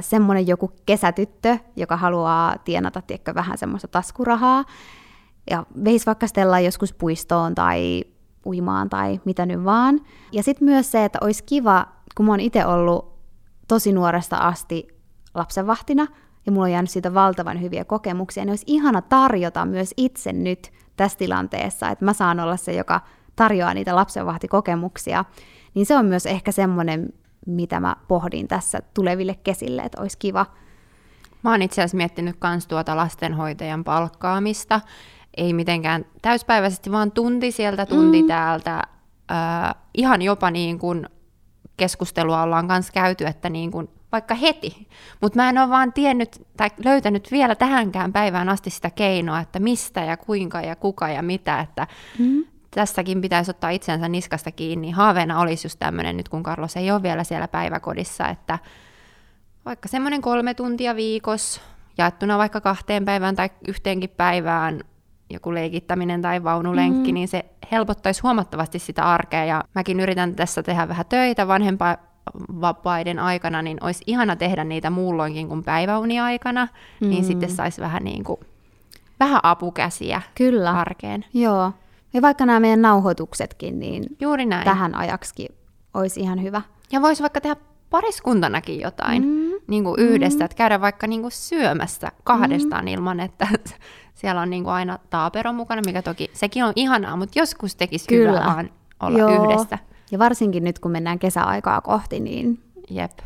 semmoinen 0.00 0.46
joku 0.46 0.70
kesätyttö, 0.86 1.58
joka 1.76 1.96
haluaa 1.96 2.58
tienata 2.58 3.02
tiedätkö, 3.02 3.34
vähän 3.34 3.58
semmoista 3.58 3.88
taskurahaa, 3.88 4.64
ja 5.50 5.66
veisi 5.84 6.06
vaikka 6.06 6.26
Stellaa 6.26 6.60
joskus 6.60 6.92
puistoon 6.92 7.54
tai 7.54 8.04
uimaan 8.46 8.88
tai 8.88 9.20
mitä 9.24 9.46
nyt 9.46 9.64
vaan. 9.64 10.00
Ja 10.32 10.42
sitten 10.42 10.64
myös 10.64 10.90
se, 10.90 11.04
että 11.04 11.18
olisi 11.22 11.44
kiva, 11.44 11.86
kun 12.16 12.26
mä 12.26 12.32
oon 12.32 12.40
itse 12.40 12.66
ollut 12.66 13.18
tosi 13.68 13.92
nuoresta 13.92 14.36
asti 14.36 14.88
lapsenvahtina, 15.34 16.06
ja 16.46 16.52
mulla 16.52 16.64
on 16.64 16.72
jäänyt 16.72 16.90
siitä 16.90 17.14
valtavan 17.14 17.62
hyviä 17.62 17.84
kokemuksia, 17.84 18.44
niin 18.44 18.52
olisi 18.52 18.64
ihana 18.66 19.02
tarjota 19.02 19.64
myös 19.64 19.94
itse 19.96 20.32
nyt 20.32 20.72
tässä 20.96 21.18
tilanteessa, 21.18 21.88
että 21.88 22.04
mä 22.04 22.12
saan 22.12 22.40
olla 22.40 22.56
se, 22.56 22.72
joka 22.72 23.00
tarjoaa 23.36 23.74
niitä 23.74 23.96
lapsenvahtikokemuksia. 23.96 25.24
Niin 25.74 25.86
se 25.86 25.96
on 25.96 26.06
myös 26.06 26.26
ehkä 26.26 26.52
semmoinen, 26.52 27.12
mitä 27.46 27.80
mä 27.80 27.96
pohdin 28.08 28.48
tässä 28.48 28.82
tuleville 28.94 29.34
kesille, 29.34 29.82
että 29.82 30.00
olisi 30.00 30.18
kiva. 30.18 30.46
Mä 31.42 31.50
oon 31.50 31.62
itse 31.62 31.82
asiassa 31.82 31.96
miettinyt 31.96 32.36
myös 32.44 32.66
tuota 32.66 32.96
lastenhoitajan 32.96 33.84
palkkaamista. 33.84 34.80
Ei 35.36 35.52
mitenkään 35.52 36.04
täyspäiväisesti, 36.22 36.92
vaan 36.92 37.12
tunti 37.12 37.52
sieltä, 37.52 37.86
tunti 37.86 38.22
mm. 38.22 38.28
täältä. 38.28 38.82
Äh, 39.30 39.74
ihan 39.94 40.22
jopa 40.22 40.50
niin 40.50 40.78
kuin 40.78 41.08
keskustelua 41.76 42.42
ollaan 42.42 42.68
kanssa 42.68 42.92
käyty, 42.92 43.26
että 43.26 43.50
niin 43.50 43.70
kuin 43.70 43.88
vaikka 44.16 44.34
heti. 44.34 44.88
Mutta 45.20 45.36
mä 45.36 45.48
en 45.48 45.58
ole 45.58 45.68
vaan 45.68 45.92
tiennyt 45.92 46.46
tai 46.56 46.70
löytänyt 46.84 47.32
vielä 47.32 47.54
tähänkään 47.54 48.12
päivään 48.12 48.48
asti 48.48 48.70
sitä 48.70 48.90
keinoa, 48.90 49.40
että 49.40 49.60
mistä 49.60 50.04
ja 50.04 50.16
kuinka 50.16 50.60
ja 50.60 50.76
kuka 50.76 51.08
ja 51.08 51.22
mitä. 51.22 51.60
Että 51.60 51.86
mm. 52.18 52.44
Tässäkin 52.70 53.20
pitäisi 53.20 53.50
ottaa 53.50 53.70
itsensä 53.70 54.08
niskasta 54.08 54.52
kiinni. 54.52 54.90
Haaveena 54.90 55.40
olisi 55.40 55.66
just 55.66 55.78
tämmöinen, 55.78 56.16
nyt 56.16 56.28
kun 56.28 56.42
Carlos 56.42 56.76
ei 56.76 56.90
ole 56.90 57.02
vielä 57.02 57.24
siellä 57.24 57.48
päiväkodissa, 57.48 58.28
että 58.28 58.58
vaikka 59.64 59.88
semmoinen 59.88 60.22
kolme 60.22 60.54
tuntia 60.54 60.96
viikossa, 60.96 61.60
jaettuna 61.98 62.38
vaikka 62.38 62.60
kahteen 62.60 63.04
päivään 63.04 63.36
tai 63.36 63.50
yhteenkin 63.68 64.10
päivään, 64.10 64.80
joku 65.30 65.54
leikittäminen 65.54 66.22
tai 66.22 66.44
vaunulenkki, 66.44 67.12
mm. 67.12 67.14
niin 67.14 67.28
se 67.28 67.44
helpottaisi 67.72 68.22
huomattavasti 68.22 68.78
sitä 68.78 69.04
arkea. 69.04 69.44
Ja 69.44 69.64
mäkin 69.74 70.00
yritän 70.00 70.34
tässä 70.34 70.62
tehdä 70.62 70.88
vähän 70.88 71.06
töitä 71.08 71.48
vanhempaiden 72.60 73.18
aikana, 73.18 73.62
niin 73.62 73.78
olisi 73.80 74.04
ihana 74.06 74.36
tehdä 74.36 74.64
niitä 74.64 74.90
muulloinkin 74.90 75.48
kuin 75.48 75.64
päiväunia-aikana, 75.64 76.68
mm. 77.00 77.08
niin 77.08 77.24
sitten 77.24 77.50
saisi 77.50 77.80
vähän 77.80 78.04
niin 78.04 78.24
kuin, 78.24 78.40
vähän 79.20 79.40
apukäsiä 79.42 80.22
Kyllä. 80.34 80.70
arkeen. 80.70 81.24
Joo. 81.34 81.72
Ja 82.14 82.22
vaikka 82.22 82.46
nämä 82.46 82.60
meidän 82.60 82.82
nauhoituksetkin, 82.82 83.78
niin 83.78 84.04
Juuri 84.20 84.46
näin. 84.46 84.64
tähän 84.64 84.94
ajaksi 84.94 85.48
olisi 85.94 86.20
ihan 86.20 86.42
hyvä. 86.42 86.62
Ja 86.92 87.02
voisi 87.02 87.22
vaikka 87.22 87.40
tehdä 87.40 87.56
pariskuntanakin 87.90 88.80
jotain 88.80 89.22
mm. 89.22 89.50
niin 89.66 89.84
kuin 89.84 90.00
yhdessä, 90.00 90.38
mm. 90.38 90.44
että 90.44 90.56
käydä 90.56 90.80
vaikka 90.80 91.06
niin 91.06 91.20
kuin 91.20 91.32
syömässä 91.32 92.12
kahdestaan 92.24 92.84
mm. 92.84 92.88
ilman, 92.88 93.20
että 93.20 93.48
siellä 94.20 94.40
on 94.40 94.50
niin 94.50 94.64
kuin 94.64 94.74
aina 94.74 94.98
taapero 95.10 95.52
mukana, 95.52 95.82
mikä 95.86 96.02
toki 96.02 96.30
sekin 96.32 96.64
on 96.64 96.72
ihanaa, 96.76 97.16
mutta 97.16 97.38
joskus 97.38 97.76
tekisi 97.76 98.08
Kyllä. 98.08 98.30
hyvä 98.30 98.44
vaan 98.46 98.70
olla 99.00 99.18
Joo. 99.18 99.44
yhdessä. 99.44 99.78
Ja 100.10 100.18
varsinkin 100.18 100.64
nyt, 100.64 100.78
kun 100.78 100.90
mennään 100.90 101.18
kesäaikaa 101.18 101.80
kohti, 101.80 102.20
niin 102.20 102.62
Jep. 102.90 103.18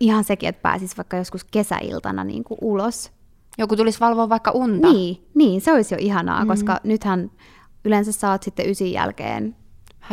ihan 0.00 0.24
sekin, 0.24 0.48
että 0.48 0.62
pääsis 0.62 0.96
vaikka 0.96 1.16
joskus 1.16 1.44
kesäiltana 1.44 2.24
niin 2.24 2.44
kuin 2.44 2.58
ulos. 2.60 3.12
Joku 3.58 3.76
tulisi 3.76 4.00
valvoa 4.00 4.28
vaikka 4.28 4.50
unta. 4.50 4.92
Niin, 4.92 5.26
niin, 5.34 5.60
se 5.60 5.72
olisi 5.72 5.94
jo 5.94 5.98
ihanaa, 6.00 6.44
mm. 6.44 6.48
koska 6.48 6.80
nythän 6.84 7.30
yleensä 7.84 8.12
sä 8.12 8.30
oot 8.30 8.42
sitten 8.42 8.70
ysin 8.70 8.92
jälkeen 8.92 9.56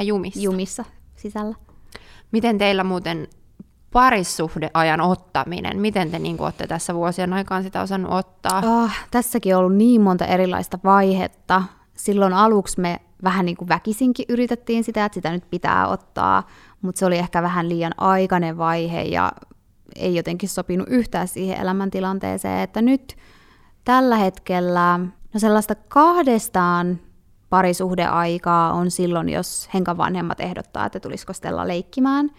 jumissa. 0.02 0.40
jumissa 0.40 0.86
sisällä. 1.16 1.56
Miten 2.32 2.58
teillä 2.58 2.84
muuten 2.84 3.28
parissuhdeajan 3.92 5.02
ottaminen? 5.02 5.80
Miten 5.80 6.12
te 6.12 6.20
niin 6.20 6.38
kuin, 6.38 6.46
olette 6.46 6.68
tässä 6.68 6.96
vuosien 6.96 7.34
aikaan 7.34 7.64
sitä 7.64 7.82
osannut 7.82 8.12
ottaa? 8.12 8.62
Oh, 8.66 8.92
tässäkin 9.12 9.56
on 9.56 9.60
ollut 9.60 9.78
niin 9.78 10.02
monta 10.02 10.26
erilaista 10.26 10.80
vaihetta. 10.84 11.64
Silloin 11.96 12.34
aluksi 12.34 12.82
me 12.82 13.00
vähän 13.24 13.46
niin 13.46 13.58
kuin 13.58 13.70
väkisinkin 13.70 14.26
yritettiin 14.30 14.84
sitä, 14.84 15.06
että 15.06 15.14
sitä 15.14 15.32
nyt 15.32 15.50
pitää 15.50 15.88
ottaa, 15.88 16.48
mutta 16.82 17.00
se 17.00 17.06
oli 17.06 17.18
ehkä 17.18 17.42
vähän 17.42 17.70
liian 17.70 17.94
aikainen 17.98 18.58
vaihe 18.58 19.02
ja 19.02 19.32
ei 19.96 20.16
jotenkin 20.16 20.50
sopinut 20.50 20.88
yhtään 20.90 21.28
siihen 21.28 21.58
elämäntilanteeseen, 21.58 22.60
että 22.60 22.82
nyt 22.82 23.18
tällä 23.86 24.18
hetkellä 24.18 25.00
no 25.34 25.40
sellaista 25.40 25.76
kahdestaan 25.76 27.00
parisuhdeaikaa 27.50 28.74
on 28.74 28.92
silloin, 28.92 29.30
jos 29.30 29.70
Henkan 29.74 29.98
vanhemmat 29.98 30.40
ehdottaa, 30.40 30.86
että 30.86 31.00
tulisiko 31.00 31.34
Stella 31.34 31.68
leikkimään, 31.68 32.30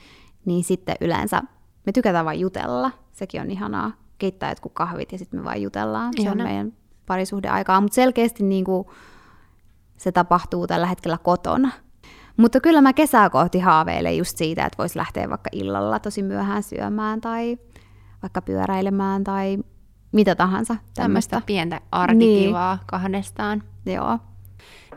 niin 0.44 0.64
sitten 0.64 0.96
yleensä 1.00 1.42
me 1.86 1.92
tykätään 1.92 2.24
vain 2.24 2.40
jutella. 2.40 2.90
Sekin 3.12 3.40
on 3.40 3.50
ihanaa. 3.50 3.92
Keittää 4.18 4.50
jotkut 4.50 4.72
kahvit 4.72 5.12
ja 5.12 5.18
sitten 5.18 5.40
me 5.40 5.44
vain 5.44 5.62
jutellaan. 5.62 6.12
Se 6.16 6.22
Ihana. 6.22 6.44
on 6.44 6.48
meidän 6.48 6.72
parisuhdeaikaa, 7.06 7.80
mutta 7.80 7.94
selkeästi 7.94 8.44
niin 8.44 8.64
kuin 8.64 8.86
se 10.00 10.12
tapahtuu 10.12 10.66
tällä 10.66 10.86
hetkellä 10.86 11.18
kotona. 11.18 11.70
Mutta 12.36 12.60
kyllä 12.60 12.80
mä 12.80 12.92
kesää 12.92 13.30
kohti 13.30 13.58
haaveilen 13.58 14.18
just 14.18 14.36
siitä, 14.36 14.64
että 14.64 14.78
voisi 14.78 14.98
lähteä 14.98 15.30
vaikka 15.30 15.50
illalla 15.52 15.98
tosi 15.98 16.22
myöhään 16.22 16.62
syömään 16.62 17.20
tai 17.20 17.58
vaikka 18.22 18.42
pyöräilemään 18.42 19.24
tai 19.24 19.58
mitä 20.12 20.34
tahansa. 20.34 20.76
Tämmöistä 20.94 21.42
pientä 21.46 21.80
arkikivaa 21.92 22.74
niin. 22.74 22.86
kahdestaan. 22.86 23.62
Joo. 23.86 24.18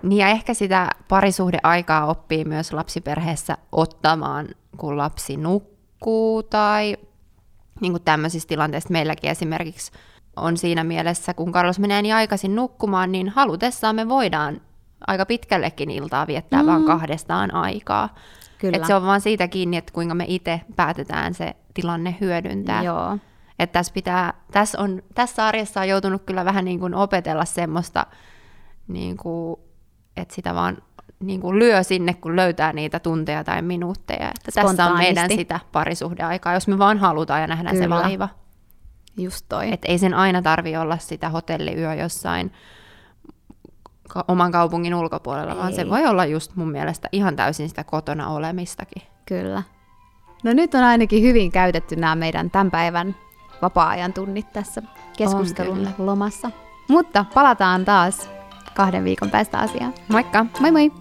Niin 0.04 0.20
ja 0.20 0.28
ehkä 0.28 0.54
sitä 0.54 0.90
parisuhdeaikaa 1.08 2.06
oppii 2.06 2.46
myös 2.46 2.74
lapsiperheessä 2.74 3.58
ottamaan, 3.72 4.48
kun 4.78 4.98
lapsi 4.98 5.38
nukkuu 5.38 6.44
tai 6.44 6.98
niin 7.82 7.94
kuin 7.94 8.04
tämmöisissä 8.04 8.48
tilanteissa 8.48 8.92
meilläkin 8.92 9.30
esimerkiksi 9.30 9.92
on 10.36 10.58
siinä 10.58 10.84
mielessä, 10.84 11.34
kun 11.34 11.52
Carlos 11.52 11.80
menee 11.80 12.02
niin 12.02 12.16
aikaisin 12.16 12.56
nukkumaan, 12.56 13.12
niin 13.12 13.30
halutessaan 13.30 13.96
me 13.96 14.10
voidaan 14.10 14.62
aika 15.08 15.26
pitkällekin 15.26 15.92
iltaa 15.92 16.28
viettää 16.28 16.62
mm. 16.62 16.68
vaan 16.68 16.84
kahdestaan 16.84 17.54
aikaa. 17.54 18.16
Kyllä. 18.58 18.78
Et 18.78 18.86
se 18.86 18.96
on 18.96 19.06
vaan 19.06 19.22
siitä 19.22 19.48
kiinni, 19.48 19.78
että 19.78 19.94
kuinka 19.94 20.16
me 20.16 20.26
itse 20.28 20.62
päätetään 20.76 21.34
se 21.34 21.56
tilanne 21.74 22.16
hyödyntää. 22.22 22.84
Joo. 22.84 23.18
Et 23.60 23.72
tässä, 23.72 23.94
pitää, 23.94 24.34
tässä, 24.52 24.82
on, 24.82 25.04
tässä 25.16 25.46
arjessa 25.46 25.82
on 25.82 25.88
joutunut 25.88 26.24
kyllä 26.26 26.46
vähän 26.46 26.66
niin 26.66 26.80
kuin 26.80 26.96
opetella 26.96 27.46
semmoista, 27.46 28.06
niin 28.88 29.18
kuin, 29.18 29.60
että 30.18 30.36
sitä 30.36 30.56
vaan 30.56 30.78
niin 31.20 31.42
kuin 31.42 31.60
lyö 31.60 31.84
sinne, 31.84 32.14
kun 32.14 32.36
löytää 32.36 32.74
niitä 32.74 33.00
tunteja 33.00 33.44
tai 33.44 33.62
minuutteja. 33.62 34.28
Että 34.28 34.62
tässä 34.62 34.86
on 34.86 34.98
meidän 34.98 35.30
sitä 35.30 35.60
parisuhdeaikaa, 35.72 36.54
jos 36.54 36.68
me 36.68 36.78
vaan 36.78 36.98
halutaan 36.98 37.42
ja 37.42 37.48
nähdään 37.48 37.76
kyllä. 37.76 38.00
se 38.02 38.04
vaiva. 38.04 38.30
Just 39.18 39.46
toi. 39.50 39.74
Et 39.74 39.82
ei 39.86 39.98
sen 39.98 40.14
aina 40.14 40.42
tarvi 40.42 40.78
olla 40.78 40.98
sitä 40.98 41.30
hotelliyö 41.30 41.94
jossain 41.94 42.54
ka- 44.14 44.26
oman 44.28 44.52
kaupungin 44.52 44.96
ulkopuolella, 44.96 45.52
Ei. 45.52 45.58
vaan 45.58 45.74
se 45.74 45.90
voi 45.90 46.06
olla 46.06 46.26
just 46.26 46.56
mun 46.56 46.72
mielestä 46.72 47.10
ihan 47.12 47.36
täysin 47.36 47.70
sitä 47.70 47.84
kotona 47.84 48.30
olemistakin. 48.30 49.02
Kyllä. 49.26 49.64
No 50.44 50.54
nyt 50.54 50.76
on 50.76 50.84
ainakin 50.84 51.24
hyvin 51.24 51.52
käytetty 51.52 51.96
nämä 51.96 52.16
meidän 52.16 52.52
tämän 52.52 52.72
päivän 52.72 53.16
vapaa-ajan 53.62 54.14
tunnit 54.14 54.54
tässä 54.54 54.82
keskustelun 55.18 55.90
lomassa. 55.98 56.52
Mutta 56.90 57.26
palataan 57.34 57.86
taas 57.86 58.30
kahden 58.76 59.04
viikon 59.04 59.30
päästä 59.30 59.60
asiaan. 59.60 59.94
Moikka! 60.08 60.46
Moi 60.60 60.72
moi! 60.72 60.92